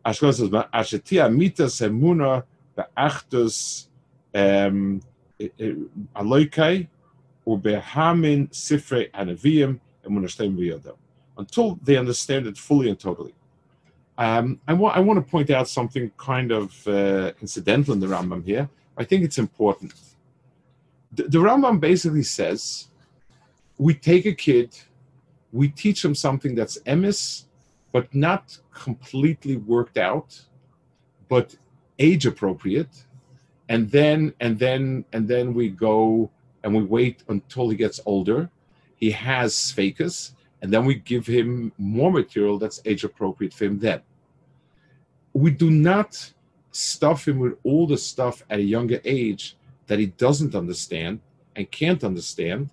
Says, 0.06 0.40
"Ashetia 0.40 1.26
and 1.28 1.38
until 11.38 11.80
they 11.84 11.98
understand 11.98 12.48
it 12.48 12.58
fully 12.58 12.90
and 12.90 13.00
totally. 13.00 13.34
Um, 14.18 14.60
I, 14.68 14.74
wa- 14.74 14.92
I 14.92 15.00
want 15.00 15.18
to 15.18 15.32
point 15.32 15.50
out 15.50 15.68
something 15.68 16.12
kind 16.18 16.52
of 16.52 16.88
uh, 16.88 17.32
incidental 17.42 17.94
in 17.94 18.00
the 18.00 18.08
Rambam 18.08 18.46
here. 18.46 18.70
I 18.98 19.04
think 19.04 19.24
it's 19.24 19.38
important. 19.38 19.94
The, 21.14 21.24
the 21.24 21.40
Rambam 21.40 21.80
basically 21.80 22.24
says 22.24 22.88
we 23.78 23.94
take 23.96 24.26
a 24.26 24.34
kid, 24.34 24.78
we 25.52 25.68
teach 25.70 26.04
him 26.04 26.16
something 26.16 26.56
that's 26.56 26.80
emis, 26.80 27.46
but 27.92 28.14
not 28.14 28.58
completely 28.74 29.58
worked 29.58 29.98
out, 29.98 30.42
but 31.28 31.56
age 32.00 32.26
appropriate, 32.26 33.06
and 33.70 33.90
then 33.92 34.34
and 34.40 34.58
then 34.58 35.06
and 35.14 35.28
then 35.28 35.54
we 35.54 35.70
go 35.70 36.30
and 36.64 36.76
we 36.76 36.84
wait 36.84 37.24
until 37.28 37.70
he 37.70 37.76
gets 37.76 38.00
older. 38.06 38.50
He 38.96 39.12
has 39.12 39.56
sphacus, 39.56 40.36
and 40.62 40.72
then 40.72 40.86
we 40.86 40.96
give 40.96 41.26
him 41.26 41.72
more 41.78 42.12
material 42.12 42.58
that's 42.58 42.82
age 42.86 43.04
appropriate 43.04 43.54
for 43.54 43.66
him 43.66 43.80
then. 43.80 44.02
We 45.34 45.52
do 45.52 45.70
not 45.70 46.34
stuff 46.72 47.28
him 47.28 47.40
with 47.40 47.58
all 47.64 47.88
the 47.88 47.98
stuff 47.98 48.44
at 48.50 48.60
a 48.60 48.64
younger 48.64 49.02
age 49.04 49.58
that 49.88 50.00
he 50.00 50.08
doesn't 50.08 50.56
understand 50.56 51.20
and 51.56 51.70
can't 51.72 52.04
understand, 52.04 52.70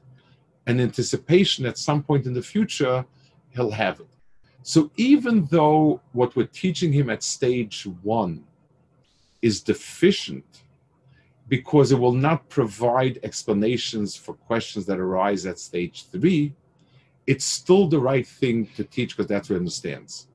an 0.69 0.81
anticipation 0.81 1.67
at 1.67 1.79
some 1.79 2.03
point 2.03 2.27
in 2.27 2.35
the 2.35 2.43
future 2.43 3.05
he'll 3.51 3.71
have 3.71 4.01
it. 4.01 4.07
So 4.63 4.91
even 4.97 5.47
though 5.47 6.01
what 6.13 6.37
we're 6.37 6.55
teaching 6.65 6.93
him 6.93 7.09
at 7.09 7.23
stage 7.23 7.87
one 8.03 8.45
is 9.41 9.63
deficient 9.63 10.63
because 11.49 11.91
it 11.91 11.99
will 11.99 12.13
not 12.13 12.49
provide 12.51 13.19
explanations 13.23 14.15
for 14.15 14.35
questions 14.35 14.85
that 14.87 14.99
arise 14.99 15.47
at 15.47 15.59
stage 15.59 16.05
three, 16.13 16.53
it's 17.27 17.47
still 17.47 17.89
the 17.89 17.99
right 17.99 18.27
thing 18.27 18.67
to 18.77 18.85
teach 18.85 19.17
because 19.17 19.29
that's 19.29 19.49
what 19.49 19.55
he 19.55 19.61
understands. 19.61 20.29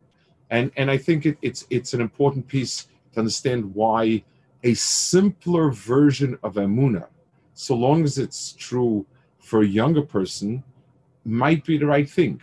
And 0.50 0.72
and 0.78 0.90
I 0.90 0.98
think 0.98 1.26
it, 1.28 1.38
it's 1.42 1.66
it's 1.70 1.94
an 1.94 2.02
important 2.02 2.48
piece 2.48 2.88
to 3.14 3.20
understand 3.20 3.74
why 3.76 4.24
a 4.64 4.74
simpler 4.74 5.70
version 5.70 6.40
of 6.42 6.56
Amuna, 6.56 7.08
so 7.54 7.76
long 7.76 8.04
as 8.04 8.18
it's 8.18 8.54
true 8.54 9.06
for 9.44 9.62
a 9.62 9.68
younger 9.68 10.02
person 10.02 10.64
might 11.26 11.64
be 11.66 11.78
the 11.78 11.86
right 11.86 12.10
thing. 12.10 12.42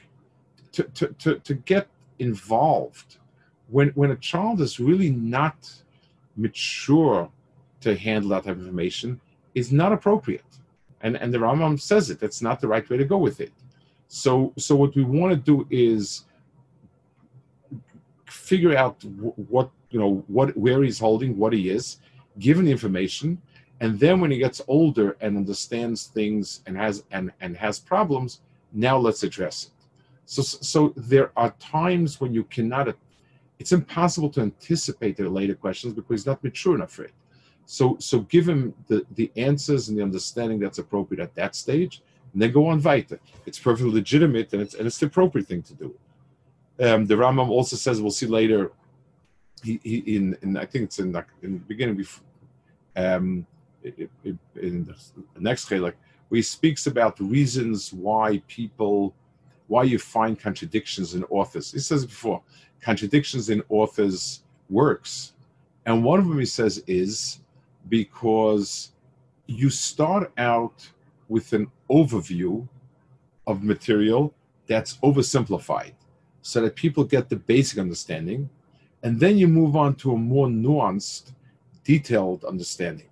To, 0.72 0.84
to, 0.84 1.06
to, 1.08 1.38
to 1.40 1.54
get 1.54 1.88
involved. 2.20 3.16
When 3.68 3.88
when 3.90 4.12
a 4.12 4.16
child 4.16 4.60
is 4.60 4.78
really 4.78 5.10
not 5.10 5.56
mature 6.36 7.28
to 7.80 7.96
handle 7.96 8.30
that 8.30 8.44
type 8.44 8.52
of 8.52 8.60
information 8.60 9.20
is 9.54 9.72
not 9.72 9.92
appropriate. 9.92 10.52
And 11.00 11.16
and 11.16 11.34
the 11.34 11.38
Rambam 11.38 11.80
says 11.80 12.10
it 12.10 12.20
that's 12.20 12.40
not 12.40 12.60
the 12.60 12.68
right 12.68 12.88
way 12.88 12.98
to 12.98 13.04
go 13.04 13.18
with 13.18 13.40
it. 13.40 13.52
So 14.06 14.52
so 14.56 14.76
what 14.76 14.94
we 14.94 15.02
want 15.02 15.32
to 15.32 15.36
do 15.36 15.66
is 15.70 16.24
figure 18.26 18.76
out 18.76 19.02
what 19.54 19.70
you 19.90 19.98
know 19.98 20.24
what 20.28 20.56
where 20.56 20.82
he's 20.82 21.00
holding 21.00 21.36
what 21.36 21.52
he 21.52 21.70
is 21.70 21.98
given 22.38 22.64
the 22.64 22.70
information 22.70 23.40
and 23.80 23.98
then 23.98 24.20
when 24.20 24.30
he 24.30 24.38
gets 24.38 24.60
older 24.68 25.16
and 25.20 25.36
understands 25.36 26.06
things 26.06 26.62
and 26.66 26.76
has 26.76 27.02
and 27.10 27.32
and 27.40 27.56
has 27.56 27.78
problems 27.78 28.40
now 28.72 28.96
let's 28.96 29.22
address 29.22 29.64
it. 29.66 29.86
So 30.26 30.42
so 30.42 30.92
there 30.96 31.32
are 31.36 31.50
times 31.58 32.20
when 32.20 32.32
you 32.32 32.44
cannot 32.44 32.94
it's 33.58 33.72
impossible 33.72 34.30
to 34.30 34.40
anticipate 34.42 35.16
the 35.16 35.28
later 35.28 35.54
questions 35.54 35.92
because 35.92 36.20
he's 36.20 36.26
not 36.26 36.42
mature 36.44 36.74
enough 36.74 36.92
for 36.92 37.04
it. 37.04 37.14
So 37.66 37.96
so 37.98 38.20
give 38.20 38.48
him 38.48 38.74
the 38.86 39.04
the 39.14 39.30
answers 39.36 39.88
and 39.88 39.98
the 39.98 40.02
understanding 40.02 40.60
that's 40.60 40.78
appropriate 40.78 41.22
at 41.22 41.34
that 41.34 41.54
stage 41.54 42.02
and 42.32 42.40
then 42.40 42.52
go 42.52 42.66
on 42.66 42.80
weiter. 42.82 43.18
It's 43.46 43.58
perfectly 43.58 43.92
legitimate 43.92 44.52
and 44.52 44.62
it's 44.62 44.74
and 44.74 44.86
it's 44.86 44.98
the 44.98 45.06
appropriate 45.06 45.48
thing 45.48 45.62
to 45.62 45.74
do. 45.74 45.94
Um, 46.78 47.06
the 47.06 47.14
Rambam 47.14 47.48
also 47.48 47.76
says 47.76 48.00
we'll 48.00 48.10
see 48.10 48.26
later 48.26 48.72
he, 49.62 49.80
he 49.82 50.16
in, 50.16 50.36
in 50.42 50.56
I 50.56 50.64
think 50.64 50.84
it's 50.84 50.98
in 50.98 51.12
the, 51.12 51.24
in 51.42 51.52
the 51.54 51.58
beginning 51.58 51.96
before 51.96 52.24
um, 52.96 53.46
in 53.82 54.84
the 55.34 55.40
next 55.40 55.68
chelik, 55.68 55.94
where 56.28 56.36
he 56.38 56.42
speaks 56.42 56.86
about 56.86 57.16
the 57.16 57.24
reasons 57.24 57.92
why 57.92 58.42
people, 58.48 59.14
why 59.68 59.82
you 59.82 59.98
find 59.98 60.38
contradictions 60.38 61.14
in 61.14 61.24
authors. 61.24 61.72
He 61.72 61.78
says 61.80 62.06
before, 62.06 62.42
contradictions 62.80 63.50
in 63.50 63.62
authors' 63.68 64.42
works. 64.68 65.32
And 65.86 66.04
one 66.04 66.18
of 66.18 66.28
them 66.28 66.38
he 66.38 66.46
says 66.46 66.82
is 66.86 67.40
because 67.88 68.92
you 69.46 69.70
start 69.70 70.32
out 70.38 70.88
with 71.28 71.52
an 71.52 71.70
overview 71.90 72.66
of 73.46 73.62
material 73.62 74.32
that's 74.66 74.96
oversimplified 74.98 75.92
so 76.42 76.60
that 76.60 76.76
people 76.76 77.04
get 77.04 77.28
the 77.28 77.36
basic 77.36 77.78
understanding. 77.78 78.48
And 79.02 79.18
then 79.18 79.38
you 79.38 79.48
move 79.48 79.74
on 79.76 79.94
to 79.96 80.12
a 80.12 80.16
more 80.16 80.46
nuanced, 80.46 81.32
detailed 81.84 82.44
understanding 82.44 83.09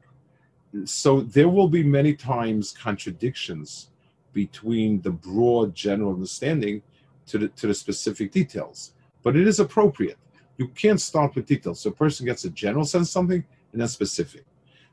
so 0.84 1.20
there 1.20 1.48
will 1.48 1.68
be 1.68 1.82
many 1.82 2.14
times 2.14 2.72
contradictions 2.72 3.88
between 4.32 5.00
the 5.00 5.10
broad 5.10 5.74
general 5.74 6.12
understanding 6.12 6.82
to 7.26 7.38
the 7.38 7.48
to 7.48 7.66
the 7.66 7.74
specific 7.74 8.30
details 8.32 8.92
but 9.22 9.36
it 9.36 9.46
is 9.46 9.60
appropriate. 9.60 10.18
You 10.56 10.68
can't 10.68 11.00
start 11.00 11.34
with 11.34 11.46
details. 11.46 11.80
So 11.80 11.90
a 11.90 11.92
person 11.92 12.26
gets 12.26 12.44
a 12.44 12.50
general 12.50 12.84
sense 12.84 13.08
of 13.08 13.12
something 13.12 13.44
and 13.72 13.80
then 13.80 13.88
specific. 13.88 14.44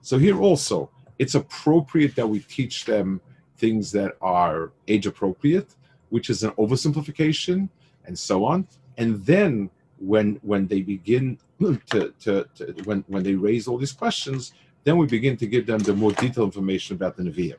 So 0.02 0.18
here 0.18 0.40
also 0.40 0.90
it's 1.20 1.36
appropriate 1.36 2.16
that 2.16 2.28
we 2.28 2.40
teach 2.42 2.86
them 2.86 3.22
things 3.58 3.92
that 3.94 4.18
are 4.22 4.72
age 4.88 5.08
appropriate 5.08 5.76
which 6.10 6.30
is 6.30 6.44
an 6.44 6.52
oversimplification 6.52 7.70
and 8.06 8.18
so 8.18 8.46
on. 8.46 8.68
And 8.98 9.26
then 9.26 9.70
when 10.00 10.40
when 10.44 10.68
they 10.68 10.82
begin 10.82 11.40
to, 11.62 12.14
to, 12.20 12.46
to 12.56 12.76
when 12.84 13.04
when 13.08 13.24
they 13.24 13.36
raise 13.36 13.68
all 13.68 13.78
these 13.78 13.94
questions 13.94 14.54
then 14.86 14.98
we 14.98 15.08
begin 15.08 15.36
to 15.38 15.48
give 15.48 15.66
them 15.66 15.80
the 15.80 15.94
more 15.94 16.14
detailed 16.14 16.48
information 16.48 16.96
about 16.96 17.18
the 17.18 17.24
Nevi'im. 17.24 17.58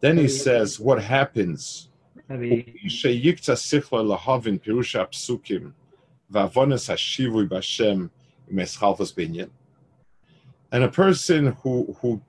Then 0.00 0.18
he 0.18 0.28
says, 0.28 0.78
what 0.78 1.02
happens? 1.02 1.88
And 10.70 10.84
a 10.84 10.88
person 10.88 11.56
who 11.62 11.96
who 12.00 12.20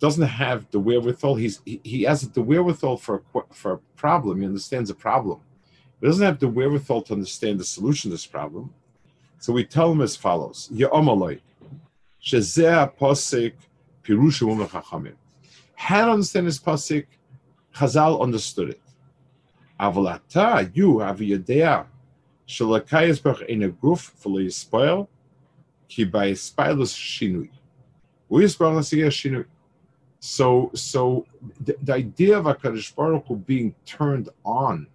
doesn't 0.00 0.26
have 0.26 0.70
the 0.70 0.80
wherewithal, 0.80 1.36
he's 1.36 1.60
he, 1.64 1.80
he 1.84 2.02
has 2.02 2.28
the 2.28 2.42
wherewithal 2.42 2.96
for 2.96 3.22
for 3.52 3.72
a 3.72 3.78
problem. 3.96 4.40
He 4.40 4.46
understands 4.46 4.90
a 4.90 4.94
problem, 4.94 5.40
but 6.00 6.08
doesn't 6.08 6.24
have 6.24 6.40
the 6.40 6.48
wherewithal 6.48 7.02
to 7.02 7.12
understand 7.12 7.60
the 7.60 7.64
solution 7.64 8.10
to 8.10 8.14
this 8.14 8.26
problem. 8.26 8.74
So 9.38 9.52
we 9.52 9.64
tell 9.64 9.92
him 9.92 10.00
as 10.00 10.16
follows: 10.16 10.68
שזה 12.27 12.81
הפוסק 12.81 13.53
פירוש 14.01 14.41
אומרים 14.41 14.67
חכמים. 14.67 15.13
How 15.77 16.05
to 16.05 16.11
understand 16.11 16.47
this 16.47 16.59
pasuk? 16.59 17.05
Chazal 17.73 18.21
understood 18.21 18.69
it. 18.69 18.83
אבל 19.79 20.15
אתה, 20.15 20.55
you, 20.75 20.99
have 20.99 21.21
יודע 21.21 21.81
שלקי 22.45 23.05
יסברך 23.05 23.41
אין 23.41 23.63
הגוף 23.63 24.25
ולא 24.25 24.41
יספויל, 24.41 24.99
כי 25.87 26.05
ביספיילוס 26.05 26.91
שינוי. 26.91 27.47
הוא 28.27 28.41
יסברך 28.41 28.75
להשיג 28.75 29.09
שינוי. 29.09 29.43
So, 30.21 30.71
so 30.73 31.25
the, 31.59 31.75
the 31.83 31.93
idea 31.93 32.37
of 32.39 32.45
HaKadosh 32.45 32.95
Baruch 32.95 33.25
Hu 33.27 33.35
being 33.35 33.75
turned 33.85 34.29
on 34.45 34.87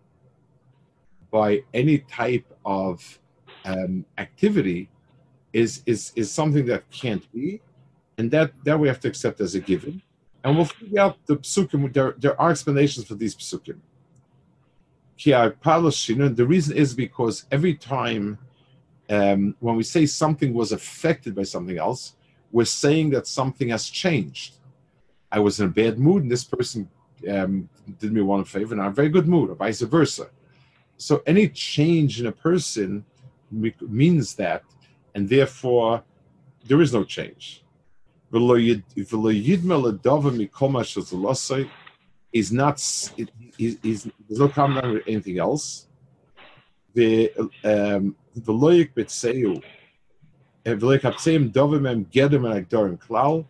by 1.30 1.62
any 1.74 1.98
type 1.98 2.46
of 2.64 3.18
um, 3.66 4.06
activity 4.16 4.88
is 5.53 5.83
is 5.85 6.11
is 6.15 6.31
something 6.31 6.65
that 6.65 6.89
can't 6.91 7.31
be, 7.31 7.61
and 8.17 8.29
that 8.31 8.51
that 8.65 8.77
we 8.79 8.87
have 8.87 8.99
to 9.01 9.07
accept 9.07 9.39
as 9.39 9.55
a 9.55 9.59
given. 9.59 10.01
And 10.43 10.57
we'll 10.57 10.65
figure 10.65 10.99
out 10.99 11.17
the 11.25 11.37
psukim. 11.37 11.93
There, 11.93 12.15
there 12.17 12.39
are 12.41 12.51
explanations 12.51 13.05
for 13.07 13.15
these 13.15 13.33
psukim. 13.35 13.79
The 15.23 16.45
reason 16.45 16.75
is 16.75 16.93
because 16.93 17.45
every 17.49 17.75
time 17.75 18.37
um, 19.09 19.55
when 19.59 19.75
we 19.75 19.83
say 19.83 20.05
something 20.05 20.53
was 20.53 20.71
affected 20.73 21.33
by 21.35 21.43
something 21.43 21.77
else, 21.77 22.15
we're 22.51 22.65
saying 22.65 23.11
that 23.11 23.25
something 23.27 23.69
has 23.69 23.89
changed. 23.89 24.55
I 25.31 25.39
was 25.39 25.59
in 25.59 25.67
a 25.67 25.69
bad 25.69 25.97
mood, 25.97 26.23
and 26.23 26.31
this 26.31 26.43
person 26.43 26.89
um, 27.29 27.69
did 27.99 28.11
me 28.11 28.21
one 28.21 28.43
favor, 28.43 28.73
and 28.73 28.81
I'm 28.81 28.87
in 28.87 28.91
a 28.91 28.95
very 28.95 29.09
good 29.09 29.27
mood, 29.27 29.49
or 29.49 29.55
vice 29.55 29.81
versa. 29.81 30.29
So 30.97 31.23
any 31.25 31.47
change 31.47 32.19
in 32.19 32.27
a 32.27 32.31
person 32.31 33.05
means 33.51 34.35
that 34.35 34.63
and 35.15 35.29
therefore 35.29 36.03
there 36.65 36.81
is 36.81 36.93
no 36.93 37.03
change. 37.03 37.63
Is 42.33 42.51
not 42.51 42.75
is, 43.59 43.77
is 43.83 44.09
there's 44.27 44.39
no 44.39 44.49
comment 44.49 44.85
on 44.85 45.01
anything 45.07 45.37
else. 45.37 45.87
The 46.95 47.31
um, 47.63 48.15
the 48.35 48.53
loyik 48.53 48.93
betseu 48.95 49.61
eh, 50.65 50.73
v'loyik 50.73 51.01
hapseim 51.01 51.51
dovim 51.51 51.87
em 51.87 52.05
gedim 52.05 52.45
and 52.49 52.67
agdorim 52.67 52.97
klal 52.97 53.45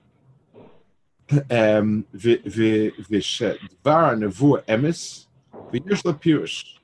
um, 1.50 2.06
v'shedvar 2.14 3.58
nevu 4.20 4.58
The 5.72 5.80
v'yush 5.80 6.04
lepirush. 6.04 6.78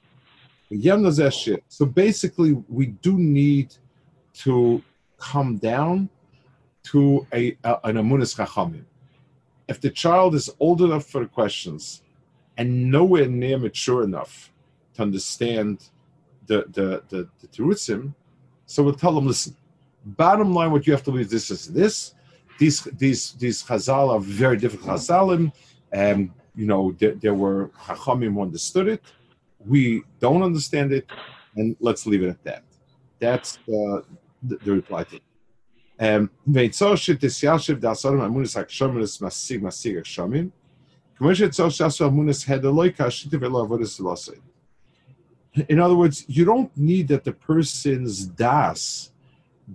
So 1.68 1.86
basically, 1.86 2.54
we 2.68 2.86
do 2.88 3.18
need 3.18 3.76
to 4.44 4.82
come 5.18 5.58
down 5.58 6.10
to 6.84 7.28
a, 7.34 7.58
a 7.64 7.80
an 7.84 7.96
amunis 7.98 8.36
chachamim. 8.38 8.86
If 9.68 9.82
the 9.82 9.90
child 9.90 10.34
is 10.34 10.50
old 10.60 10.82
enough 10.82 11.06
for 11.06 11.22
the 11.22 11.28
questions 11.28 12.02
and 12.58 12.90
nowhere 12.90 13.28
near 13.28 13.58
mature 13.58 14.04
enough 14.04 14.52
to 14.96 15.02
understand 15.02 15.90
the 16.48 16.66
the 16.72 17.04
the, 17.10 17.28
the 17.40 17.48
terutzim, 17.48 18.14
so 18.66 18.84
we'll 18.84 18.94
tell 18.94 19.14
them, 19.14 19.28
listen. 19.28 19.56
Bottom 20.06 20.54
line, 20.54 20.72
what 20.72 20.88
you 20.88 20.94
have 20.94 21.04
to 21.04 21.12
believe 21.12 21.30
this 21.30 21.52
is 21.52 21.68
this. 21.68 22.14
These 22.58 22.84
these 22.98 23.34
these 23.34 23.64
chazal 23.64 24.10
are 24.14 24.20
very 24.20 24.58
difficult 24.58 25.00
chazalim, 25.00 25.52
and 25.92 26.32
you 26.56 26.66
know 26.66 26.94
there, 27.00 27.16
there 27.16 27.34
were 27.34 27.70
chachamim 27.86 28.34
who 28.34 28.42
understood 28.42 28.88
it. 28.88 29.02
We 29.66 30.04
don't 30.20 30.42
understand 30.42 30.94
it, 30.94 31.06
and 31.58 31.76
let's 31.82 32.06
leave 32.06 32.24
it 32.24 32.30
at 32.30 32.44
that. 32.46 32.64
That's 33.20 33.60
the, 33.68 34.06
the, 34.42 34.58
reply 34.72 35.04
to. 35.06 35.20
Um, 36.00 36.30
in 45.68 45.80
other 45.80 45.96
words, 45.96 46.26
you 46.28 46.46
don't 46.46 46.76
need 46.78 47.08
that 47.10 47.24
the 47.24 47.34
person's 47.34 48.26
das 48.26 49.12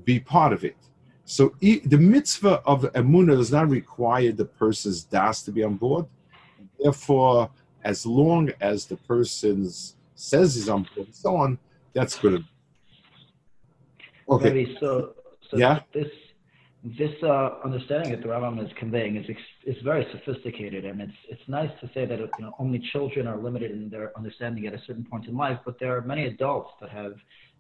be 0.05 0.19
part 0.19 0.53
of 0.53 0.65
it. 0.65 0.77
So 1.25 1.55
the 1.61 1.99
mitzvah 1.99 2.63
of 2.67 2.83
emunah 2.93 3.37
does 3.37 3.51
not 3.51 3.69
require 3.69 4.33
the 4.33 4.45
person's 4.45 5.05
das 5.05 5.43
to 5.43 5.53
be 5.53 5.63
on 5.63 5.77
board. 5.77 6.07
Therefore, 6.79 7.51
as 7.83 8.05
long 8.05 8.51
as 8.61 8.87
the 8.87 8.97
person 8.97 9.71
says 10.15 10.55
he's 10.55 10.69
on 10.69 10.87
board 10.95 11.07
and 11.09 11.15
so 11.15 11.37
on, 11.37 11.59
that's 11.93 12.19
good. 12.19 12.45
Okay. 14.29 14.49
Maybe 14.49 14.77
so 14.81 15.15
so 15.51 15.57
yeah. 15.57 15.81
this 15.93 16.09
this 16.85 17.13
uh, 17.23 17.57
understanding 17.65 18.11
that 18.11 18.21
the 18.21 18.29
Rambam 18.29 18.63
is 18.63 18.71
conveying 18.79 19.17
is 19.17 19.25
is 19.65 19.83
very 19.83 20.07
sophisticated, 20.13 20.85
and 20.85 21.01
it's 21.01 21.19
it's 21.29 21.49
nice 21.49 21.71
to 21.81 21.91
say 21.95 22.05
that 22.05 22.19
you 22.19 22.29
know 22.41 22.53
only 22.59 22.79
children 22.93 23.27
are 23.27 23.39
limited 23.39 23.71
in 23.71 23.89
their 23.89 24.17
understanding 24.17 24.67
at 24.67 24.75
a 24.75 24.81
certain 24.87 25.05
point 25.05 25.27
in 25.27 25.35
life, 25.35 25.59
but 25.65 25.79
there 25.81 25.97
are 25.97 26.03
many 26.03 26.27
adults 26.27 26.71
that 26.81 26.91
have 26.91 27.15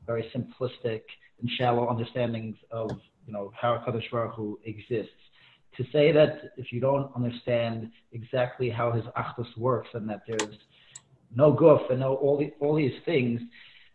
very 0.06 0.30
simplistic 0.34 1.02
and 1.40 1.50
shallow 1.58 1.88
understandings 1.88 2.56
of 2.70 2.90
you 3.26 3.32
know 3.32 3.50
how 3.58 3.82
Kadosh 3.86 4.10
Baruch 4.10 4.34
Hu 4.34 4.58
exists. 4.64 5.12
To 5.78 5.84
say 5.90 6.12
that 6.12 6.52
if 6.56 6.70
you 6.70 6.80
don't 6.80 7.10
understand 7.16 7.90
exactly 8.12 8.70
how 8.70 8.92
his 8.92 9.04
achdus 9.16 9.56
works 9.56 9.88
and 9.94 10.08
that 10.08 10.22
there's 10.28 10.58
no 11.34 11.52
guf 11.52 11.90
and 11.90 12.00
no 12.00 12.14
all 12.14 12.38
the, 12.38 12.52
all 12.60 12.76
these 12.76 13.00
things, 13.04 13.40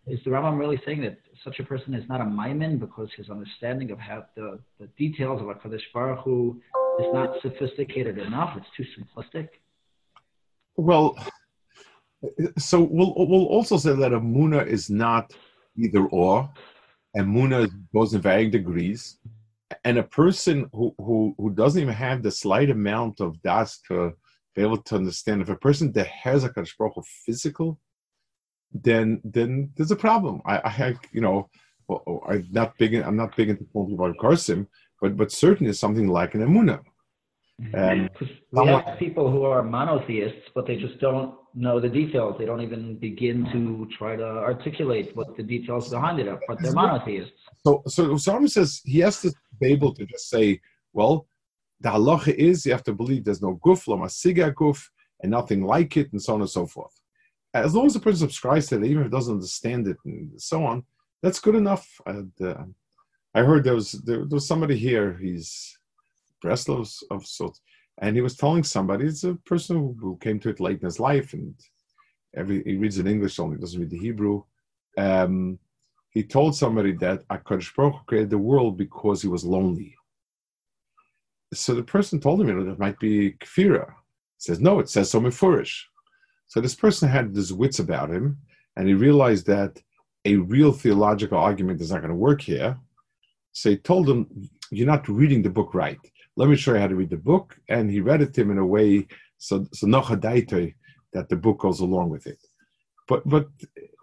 is 0.07 0.19
the 0.23 0.31
Rambam 0.31 0.57
really 0.57 0.81
saying 0.85 1.01
that 1.01 1.17
such 1.43 1.59
a 1.59 1.63
person 1.63 1.93
is 1.93 2.07
not 2.09 2.21
a 2.21 2.25
maimin 2.25 2.79
because 2.79 3.09
his 3.15 3.29
understanding 3.29 3.91
of 3.91 3.99
how 3.99 4.25
the, 4.35 4.59
the 4.79 4.87
details 4.97 5.41
of 5.41 5.47
HaKadosh 5.47 5.81
Baruch 5.93 6.19
Hu 6.23 6.61
is 6.99 7.07
not 7.13 7.41
sophisticated 7.41 8.17
enough? 8.17 8.57
It's 8.57 8.67
too 8.75 8.85
simplistic? 8.97 9.49
Well, 10.75 11.17
so 12.57 12.81
we'll, 12.81 13.13
we'll 13.15 13.45
also 13.45 13.77
say 13.77 13.95
that 13.95 14.13
a 14.13 14.19
muna 14.19 14.65
is 14.65 14.89
not 14.89 15.33
either 15.77 16.05
or, 16.07 16.49
and 17.15 17.27
muna 17.27 17.69
goes 17.93 18.13
in 18.13 18.21
varying 18.21 18.51
degrees. 18.51 19.17
And 19.85 19.97
a 19.97 20.03
person 20.03 20.69
who, 20.73 20.95
who, 20.97 21.35
who 21.37 21.51
doesn't 21.51 21.81
even 21.81 21.93
have 21.93 22.23
the 22.23 22.31
slight 22.31 22.69
amount 22.69 23.19
of 23.21 23.41
das 23.41 23.79
to 23.87 24.13
be 24.55 24.61
able 24.63 24.77
to 24.77 24.95
understand, 24.95 25.41
if 25.41 25.49
a 25.49 25.55
person 25.55 25.91
that 25.91 26.07
has 26.07 26.43
a 26.43 26.49
Baruch 26.49 26.95
Hu 26.95 27.03
physical, 27.25 27.79
then 28.73 29.21
then 29.23 29.71
there's 29.75 29.91
a 29.91 29.95
problem. 29.95 30.41
I, 30.45 30.61
I 30.63 30.69
have, 30.69 30.97
you 31.11 31.21
know, 31.21 31.49
well, 31.87 32.23
I'm 32.27 32.47
not 32.51 32.77
big. 32.77 32.93
In, 32.93 33.03
I'm 33.03 33.15
not 33.15 33.35
big 33.35 33.49
into 33.49 33.65
talking 33.73 33.95
about 33.95 34.17
Karsim, 34.17 34.67
but 35.01 35.17
but 35.17 35.31
certainly 35.31 35.73
something 35.73 36.07
like 36.07 36.35
an 36.35 36.41
Emuna. 36.41 36.79
Um, 37.73 38.09
we 38.51 38.67
have 38.67 38.97
people 38.97 39.29
who 39.29 39.43
are 39.43 39.61
monotheists, 39.61 40.49
but 40.55 40.65
they 40.65 40.77
just 40.77 40.97
don't 41.01 41.35
know 41.53 41.79
the 41.81 41.89
details. 41.89 42.35
They 42.39 42.45
don't 42.45 42.61
even 42.61 42.95
begin 42.95 43.45
to 43.51 43.85
try 43.97 44.15
to 44.15 44.23
articulate 44.23 45.13
what 45.13 45.35
the 45.35 45.43
details 45.43 45.89
behind 45.89 46.19
it 46.19 46.29
are, 46.29 46.39
but 46.47 46.61
they're 46.61 46.71
monotheists. 46.71 47.33
So, 47.65 47.83
so 47.85 48.05
Usama 48.15 48.49
says 48.49 48.81
he 48.85 48.99
has 48.99 49.21
to 49.23 49.33
be 49.59 49.67
able 49.73 49.93
to 49.95 50.05
just 50.05 50.29
say, 50.29 50.61
well, 50.93 51.27
the 51.81 51.89
halacha 51.89 52.33
is 52.33 52.65
you 52.65 52.71
have 52.71 52.83
to 52.83 52.93
believe 52.93 53.25
there's 53.25 53.41
no 53.41 53.59
guf, 53.65 53.89
lama 53.89 54.05
siga 54.05 54.53
guf, 54.53 54.81
and 55.21 55.31
nothing 55.31 55.65
like 55.65 55.97
it, 55.97 56.13
and 56.13 56.21
so 56.21 56.35
on 56.35 56.41
and 56.41 56.49
so 56.49 56.65
forth 56.65 56.98
as 57.53 57.73
long 57.73 57.87
as 57.87 57.93
the 57.93 57.99
person 57.99 58.19
subscribes 58.19 58.67
to 58.67 58.75
it, 58.75 58.85
even 58.85 59.01
if 59.01 59.07
it 59.07 59.11
doesn't 59.11 59.35
understand 59.35 59.87
it 59.87 59.97
and 60.05 60.39
so 60.39 60.63
on, 60.65 60.83
that's 61.21 61.39
good 61.39 61.55
enough. 61.55 61.87
And, 62.05 62.31
uh, 62.41 62.63
I 63.35 63.43
heard 63.43 63.63
there 63.63 63.75
was 63.75 63.91
there, 63.91 64.25
there, 64.25 64.35
was 64.35 64.47
somebody 64.47 64.75
here. 64.75 65.17
He's 65.21 65.77
Breslov 66.43 66.91
of, 67.11 67.25
sorts, 67.25 67.61
and 68.01 68.15
he 68.15 68.21
was 68.21 68.35
telling 68.35 68.63
somebody. 68.63 69.05
It's 69.05 69.23
a 69.23 69.35
person 69.45 69.77
who, 69.77 69.95
who, 69.99 70.17
came 70.17 70.39
to 70.39 70.49
it 70.49 70.59
late 70.59 70.79
in 70.79 70.85
his 70.85 70.99
life, 70.99 71.33
and 71.33 71.53
every 72.35 72.63
he 72.63 72.77
reads 72.77 72.97
in 72.97 73.07
English 73.07 73.39
only, 73.39 73.57
doesn't 73.57 73.79
read 73.79 73.91
the 73.91 73.99
Hebrew. 73.99 74.43
Um, 74.97 75.59
he 76.11 76.23
told 76.23 76.55
somebody 76.55 76.93
that 76.93 77.27
Akadosh 77.27 77.75
Baruch 77.75 78.05
created 78.07 78.31
the 78.31 78.37
world 78.37 78.77
because 78.77 79.21
he 79.21 79.27
was 79.27 79.45
lonely. 79.45 79.95
So 81.53 81.75
the 81.75 81.83
person 81.83 82.19
told 82.19 82.41
him, 82.41 82.47
you 82.47 82.55
know, 82.55 82.65
that 82.65 82.79
might 82.79 82.99
be 82.99 83.33
kfira. 83.33 83.87
He 83.87 84.39
says, 84.39 84.59
no, 84.59 84.79
it 84.79 84.89
says 84.89 85.11
so 85.11 85.21
mefurish. 85.21 85.83
So 86.49 86.59
this 86.59 86.75
person 86.75 87.07
had 87.07 87.35
his 87.35 87.53
wits 87.53 87.79
about 87.79 88.09
him, 88.09 88.39
and 88.75 88.87
he 88.87 88.95
realized 88.95 89.45
that 89.47 89.81
a 90.25 90.35
real 90.35 90.73
theological 90.73 91.37
argument 91.37 91.79
is 91.79 91.91
not 91.91 92.01
going 92.01 92.09
to 92.09 92.15
work 92.15 92.41
here. 92.41 92.77
So 93.53 93.69
he 93.69 93.77
told 93.77 94.09
him, 94.09 94.49
You're 94.71 94.87
not 94.87 95.07
reading 95.07 95.41
the 95.43 95.51
book 95.51 95.73
right. 95.73 95.99
Let 96.35 96.49
me 96.49 96.55
show 96.55 96.73
you 96.73 96.79
how 96.79 96.87
to 96.87 96.95
read 96.95 97.11
the 97.11 97.17
book. 97.17 97.57
And 97.69 97.89
he 97.89 98.01
read 98.01 98.21
it 98.21 98.33
to 98.33 98.41
him 98.41 98.51
in 98.51 98.57
a 98.57 98.65
way 98.65 99.07
so 99.37 99.65
so 99.73 99.85
that 99.85 101.29
the 101.29 101.35
book 101.35 101.59
goes 101.59 101.79
along 101.79 102.09
with 102.09 102.25
it. 102.27 102.39
But 103.07 103.27
but 103.27 103.47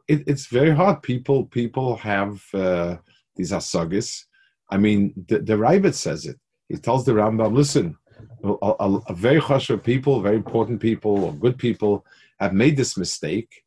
it, 0.08 0.22
it's 0.26 0.46
very 0.46 0.74
hard. 0.74 1.02
People 1.02 1.46
people 1.46 1.96
have 1.96 2.42
uh, 2.54 2.96
these 3.34 3.52
asagis. 3.52 4.24
I 4.70 4.76
mean, 4.76 5.14
the, 5.28 5.40
the 5.40 5.54
Raavad 5.54 5.94
says 5.94 6.26
it. 6.26 6.38
He 6.68 6.76
tells 6.76 7.04
the 7.04 7.12
Rambam, 7.12 7.52
listen, 7.52 7.96
a, 8.44 8.48
a, 8.62 9.00
a 9.08 9.14
very 9.14 9.40
chashuv 9.40 9.84
people, 9.84 10.20
very 10.20 10.36
important 10.36 10.80
people, 10.80 11.24
or 11.24 11.32
good 11.32 11.58
people, 11.58 12.04
have 12.40 12.52
made 12.52 12.76
this 12.76 12.96
mistake, 12.96 13.62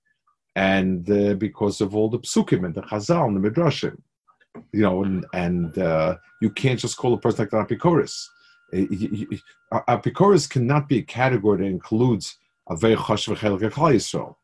and 0.55 1.09
uh, 1.09 1.33
because 1.35 1.81
of 1.81 1.95
all 1.95 2.09
the 2.09 2.19
psukim 2.19 2.65
and 2.65 2.75
the 2.75 2.81
chazal 2.81 3.27
and 3.27 3.35
the 3.43 3.49
midrashim, 3.49 3.97
you 4.71 4.81
know, 4.81 5.03
and, 5.03 5.25
and 5.33 5.77
uh, 5.77 6.15
you 6.41 6.49
can't 6.49 6.79
just 6.79 6.97
call 6.97 7.13
a 7.13 7.19
person 7.19 7.43
like 7.43 7.51
that 7.51 7.67
apikoris. 7.67 8.25
Apikoris 9.73 10.49
cannot 10.49 10.87
be 10.87 10.99
a 10.99 11.03
category 11.03 11.59
that 11.59 11.65
includes 11.65 12.37
a 12.69 12.75
very 12.75 12.95
chashuv 12.95 13.37
chelik 13.37 13.71
Yisrael. 13.71 14.35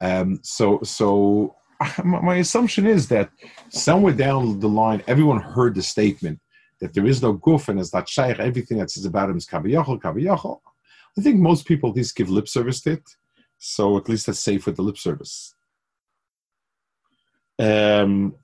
Um, 0.00 0.40
so, 0.42 0.80
so 0.82 1.54
my 2.04 2.36
assumption 2.36 2.86
is 2.86 3.08
that 3.08 3.30
somewhere 3.70 4.12
down 4.12 4.60
the 4.60 4.68
line, 4.68 5.02
everyone 5.06 5.40
heard 5.40 5.74
the 5.74 5.82
statement 5.82 6.40
that 6.80 6.92
there 6.92 7.06
is 7.06 7.22
no 7.22 7.34
guf 7.34 7.68
and 7.68 7.80
it's 7.80 7.94
not 7.94 8.08
shaykh. 8.08 8.38
Everything 8.38 8.78
that 8.78 8.90
says 8.90 9.04
about 9.04 9.30
him 9.30 9.36
is 9.36 9.46
kaviyachol, 9.46 10.00
kaviyachol. 10.00 10.60
I 11.18 11.22
think 11.22 11.38
most 11.38 11.66
people 11.66 11.90
at 11.90 11.96
least 11.96 12.16
give 12.16 12.28
lip 12.28 12.48
service 12.48 12.80
to 12.82 12.92
it. 12.92 13.16
So 13.58 13.96
at 13.96 14.08
least 14.08 14.26
that's 14.26 14.38
safe 14.38 14.66
with 14.66 14.76
the 14.76 14.82
lip 14.82 14.98
service. 14.98 15.54
Um, 17.58 18.34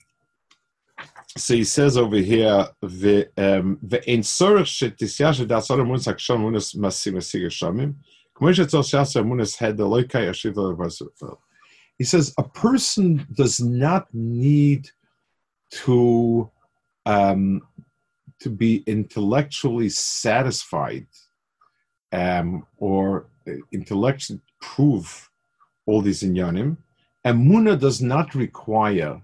so 1.37 1.55
he 1.55 1.65
says 1.65 1.97
over 1.97 2.17
here, 2.17 2.69
the 2.81 3.29
um, 3.37 3.79
the 3.83 3.99
ein 4.11 4.21
sorach 4.21 4.67
shetisyash 4.67 5.47
da 5.47 5.61
sar 5.61 5.79
munas 5.79 6.07
aksham 6.07 6.41
munas 6.41 6.77
masi 6.77 7.13
masi 7.13 7.43
geshamim. 7.43 7.95
He 11.99 12.05
says 12.05 12.35
a 12.39 12.43
person 12.43 13.27
does 13.33 13.61
not 13.61 14.09
need 14.13 14.91
to 15.71 16.51
um, 17.07 17.63
to 18.41 18.51
be 18.51 18.83
intellectually 18.87 19.91
satisfied 19.91 21.07
um, 22.11 22.67
or 22.79 23.27
intellectually 23.73 24.41
prove 24.61 25.31
all 25.87 26.01
these 26.01 26.23
inyanim. 26.23 26.77
And 27.25 27.47
Muna 27.49 27.79
does 27.79 28.03
not 28.03 28.35
require 28.35 29.21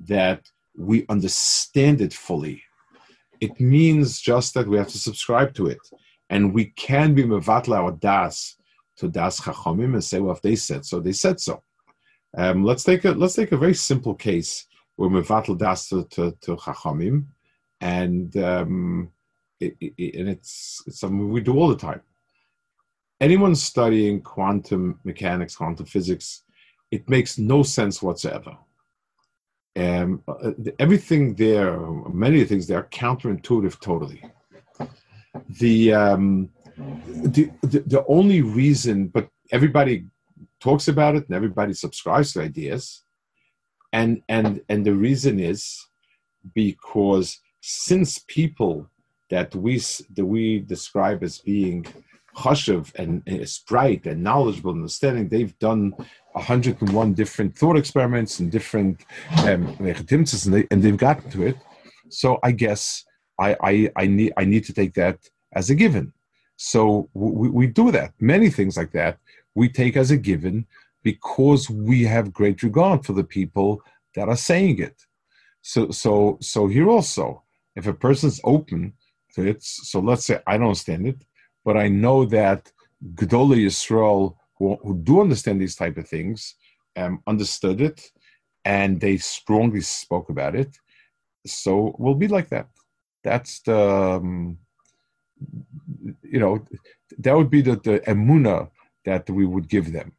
that 0.00 0.48
we 0.76 1.06
understand 1.08 2.00
it 2.00 2.12
fully. 2.12 2.62
It 3.40 3.58
means 3.60 4.20
just 4.20 4.54
that 4.54 4.68
we 4.68 4.76
have 4.76 4.88
to 4.88 4.98
subscribe 4.98 5.54
to 5.54 5.66
it. 5.66 5.78
And 6.28 6.54
we 6.54 6.66
can 6.76 7.14
be 7.14 7.24
mevatla 7.24 7.76
our 7.76 7.92
das 7.92 8.56
to 8.98 9.08
das 9.08 9.40
chachamim 9.40 9.94
and 9.94 10.04
say, 10.04 10.20
well, 10.20 10.34
if 10.34 10.42
they 10.42 10.56
said 10.56 10.84
so, 10.84 11.00
they 11.00 11.12
said 11.12 11.40
so. 11.40 11.62
Um, 12.36 12.62
let's 12.64 12.84
take 12.84 13.04
a 13.04 13.10
let's 13.10 13.34
take 13.34 13.50
a 13.50 13.56
very 13.56 13.74
simple 13.74 14.14
case 14.14 14.66
where 14.96 15.10
mevatla 15.10 15.58
das 15.58 15.88
to, 15.88 16.04
to, 16.10 16.36
to 16.42 16.56
chachamim, 16.56 17.24
and 17.80 18.36
um, 18.36 19.10
it, 19.58 19.76
it, 19.80 20.14
and 20.16 20.28
it's, 20.28 20.82
it's 20.86 21.00
something 21.00 21.30
we 21.30 21.40
do 21.40 21.58
all 21.58 21.68
the 21.68 21.76
time. 21.76 22.02
Anyone 23.20 23.54
studying 23.54 24.22
quantum 24.22 24.98
mechanics, 25.04 25.56
quantum 25.56 25.86
physics, 25.86 26.42
it 26.90 27.08
makes 27.08 27.38
no 27.38 27.62
sense 27.62 28.02
whatsoever. 28.02 28.56
Um, 29.76 30.22
uh, 30.26 30.52
everything 30.78 31.34
there, 31.34 31.78
many 32.12 32.44
things 32.44 32.66
there 32.66 32.78
are 32.78 32.88
counterintuitive 32.88 33.78
totally. 33.80 34.24
The, 35.60 35.92
um, 35.92 36.50
the, 36.76 37.50
the, 37.62 37.80
the 37.86 38.04
only 38.08 38.42
reason, 38.42 39.08
but 39.08 39.28
everybody 39.52 40.06
talks 40.60 40.88
about 40.88 41.16
it 41.16 41.26
and 41.26 41.36
everybody 41.36 41.74
subscribes 41.74 42.32
to 42.32 42.42
ideas, 42.42 43.02
and 43.92 44.22
and 44.28 44.60
and 44.68 44.84
the 44.84 44.94
reason 44.94 45.40
is 45.40 45.86
because 46.54 47.40
since 47.60 48.18
people 48.28 48.88
that 49.30 49.54
we 49.54 49.78
that 50.14 50.24
we 50.24 50.60
describe 50.60 51.22
as 51.22 51.38
being 51.38 51.86
chashav 52.42 52.92
and, 52.96 53.22
and 53.26 53.46
bright 53.68 54.06
and 54.06 54.22
knowledgeable 54.22 54.72
and 54.72 54.80
understanding, 54.80 55.28
they've 55.28 55.58
done 55.58 55.94
101 56.32 57.14
different 57.14 57.56
thought 57.56 57.76
experiments 57.76 58.40
and 58.40 58.50
different 58.50 59.04
um, 59.46 59.76
and, 59.78 60.54
they, 60.54 60.66
and 60.70 60.82
they've 60.82 60.96
gotten 60.96 61.30
to 61.30 61.46
it. 61.46 61.56
So 62.08 62.38
I 62.42 62.52
guess 62.52 63.04
I, 63.38 63.56
I, 63.62 63.90
I 63.96 64.06
need 64.06 64.32
I 64.36 64.44
need 64.44 64.64
to 64.64 64.72
take 64.72 64.94
that 64.94 65.18
as 65.54 65.70
a 65.70 65.74
given. 65.74 66.12
So 66.56 67.08
we, 67.14 67.48
we 67.48 67.66
do 67.66 67.90
that. 67.92 68.12
Many 68.20 68.50
things 68.50 68.76
like 68.76 68.92
that 68.92 69.18
we 69.54 69.68
take 69.68 69.96
as 69.96 70.10
a 70.10 70.16
given 70.16 70.66
because 71.02 71.68
we 71.70 72.04
have 72.04 72.32
great 72.32 72.62
regard 72.62 73.04
for 73.04 73.12
the 73.12 73.24
people 73.24 73.82
that 74.14 74.28
are 74.28 74.36
saying 74.36 74.78
it. 74.78 74.96
So 75.62 75.90
so 75.90 76.38
so 76.40 76.66
here 76.66 76.88
also, 76.88 77.42
if 77.76 77.86
a 77.86 77.92
person's 77.92 78.40
open 78.44 78.94
to 79.34 79.46
it, 79.46 79.62
so 79.62 80.00
let's 80.00 80.24
say 80.24 80.40
I 80.46 80.56
don't 80.56 80.68
understand 80.68 81.06
it, 81.06 81.22
but 81.64 81.76
I 81.76 81.88
know 81.88 82.24
that 82.26 82.70
Gdoli 83.14 83.64
Yisrael 83.66 84.36
who, 84.56 84.76
who 84.82 84.94
do 84.94 85.20
understand 85.20 85.60
these 85.60 85.74
type 85.74 85.96
of 85.96 86.06
things 86.08 86.54
um, 86.96 87.22
understood 87.26 87.80
it 87.80 88.10
and 88.64 89.00
they 89.00 89.16
strongly 89.16 89.80
spoke 89.80 90.28
about 90.28 90.54
it. 90.54 90.76
So 91.46 91.96
we'll 91.98 92.14
be 92.14 92.28
like 92.28 92.50
that. 92.50 92.68
That's 93.24 93.60
the 93.60 93.80
um, 93.80 94.58
you 96.22 96.38
know 96.38 96.64
that 97.18 97.36
would 97.36 97.50
be 97.50 97.62
the, 97.62 97.76
the 97.76 98.00
emuna 98.06 98.70
that 99.04 99.28
we 99.30 99.46
would 99.46 99.68
give 99.68 99.92
them. 99.92 100.12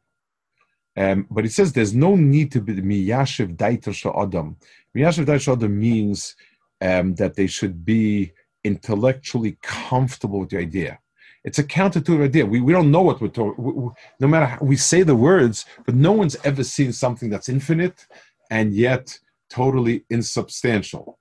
Um, 0.96 1.26
but 1.30 1.44
it 1.44 1.52
says 1.52 1.72
there's 1.72 1.94
no 1.94 2.16
need 2.16 2.52
to 2.52 2.60
be 2.60 2.74
miyashiv 2.74 3.56
daiter 3.56 3.92
adam. 4.20 4.56
Miyashiv 4.96 5.26
daiter 5.26 5.52
adam 5.52 5.78
means 5.78 6.36
um, 6.80 7.14
that 7.14 7.34
they 7.34 7.46
should 7.46 7.84
be 7.84 8.32
intellectually 8.64 9.56
comfortable 9.62 10.40
with 10.40 10.50
the 10.50 10.58
idea. 10.58 10.98
It's 11.44 11.58
a 11.58 11.64
counterintuitive 11.64 12.24
idea. 12.24 12.46
We, 12.46 12.60
we 12.60 12.72
don't 12.72 12.90
know 12.90 13.02
what 13.02 13.20
we're 13.20 13.28
talking. 13.28 13.92
No 14.20 14.28
matter 14.28 14.46
how 14.46 14.58
we 14.60 14.76
say 14.76 15.02
the 15.02 15.16
words, 15.16 15.64
but 15.84 15.94
no 15.94 16.12
one's 16.12 16.36
ever 16.44 16.62
seen 16.62 16.92
something 16.92 17.30
that's 17.30 17.48
infinite 17.48 18.06
and 18.50 18.72
yet 18.72 19.18
totally 19.50 20.04
insubstantial. 20.08 21.18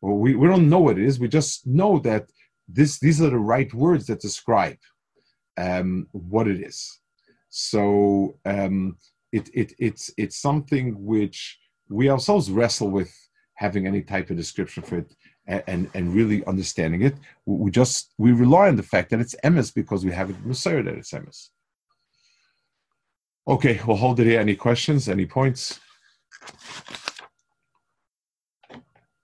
Well, 0.00 0.16
we, 0.16 0.34
we 0.34 0.48
don't 0.48 0.68
know 0.68 0.80
what 0.80 0.98
it 0.98 1.04
is. 1.04 1.20
We 1.20 1.28
just 1.28 1.66
know 1.66 1.98
that 2.00 2.26
this 2.68 2.98
these 2.98 3.20
are 3.20 3.30
the 3.30 3.38
right 3.38 3.72
words 3.72 4.06
that 4.06 4.20
describe 4.20 4.78
um, 5.56 6.08
what 6.12 6.48
it 6.48 6.60
is. 6.60 7.00
So 7.50 8.38
um, 8.44 8.96
it, 9.32 9.50
it, 9.54 9.74
it's, 9.78 10.10
it's 10.16 10.36
something 10.36 11.04
which 11.04 11.58
we 11.88 12.08
ourselves 12.08 12.50
wrestle 12.50 12.90
with 12.90 13.12
having 13.54 13.86
any 13.86 14.02
type 14.02 14.30
of 14.30 14.36
description 14.36 14.82
for 14.82 14.98
it 14.98 15.14
and, 15.46 15.62
and, 15.66 15.90
and 15.94 16.14
really 16.14 16.44
understanding 16.46 17.02
it. 17.02 17.14
We 17.46 17.70
just 17.70 18.12
we 18.18 18.32
rely 18.32 18.68
on 18.68 18.76
the 18.76 18.82
fact 18.82 19.10
that 19.10 19.20
it's 19.20 19.34
emes 19.44 19.74
because 19.74 20.04
we 20.04 20.12
have 20.12 20.30
it 20.30 20.36
Messiah 20.44 20.82
that 20.82 20.94
it's 20.94 21.12
emes. 21.12 21.48
Okay, 23.48 23.80
we'll 23.86 23.96
hold 23.96 24.20
it 24.20 24.26
here. 24.26 24.40
Any 24.40 24.54
questions? 24.54 25.08
Any 25.08 25.26
points? 25.26 25.80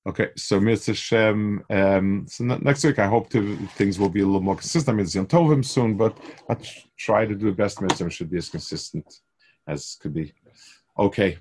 Okay, 0.06 0.28
so 0.36 0.60
Mr. 0.60 0.94
Shem, 0.94 1.64
um, 1.68 2.26
so 2.28 2.44
next 2.44 2.84
week 2.84 3.00
I 3.00 3.08
hope 3.08 3.28
to, 3.30 3.56
things 3.74 3.98
will 3.98 4.08
be 4.08 4.20
a 4.20 4.24
little 4.24 4.40
more 4.40 4.54
consistent. 4.54 4.94
I 4.94 4.96
mean, 4.96 5.04
it's 5.04 5.16
Yom 5.16 5.26
Tovim 5.26 5.64
soon, 5.64 5.96
but 5.96 6.16
I'll 6.48 6.60
try 6.96 7.26
to 7.26 7.34
do 7.34 7.46
the 7.46 7.52
best. 7.52 7.82
Mitzvah 7.82 8.08
should 8.10 8.30
be 8.30 8.38
as 8.38 8.48
consistent 8.48 9.20
as 9.66 9.96
could 10.00 10.14
be. 10.14 10.32
Okay. 10.96 11.38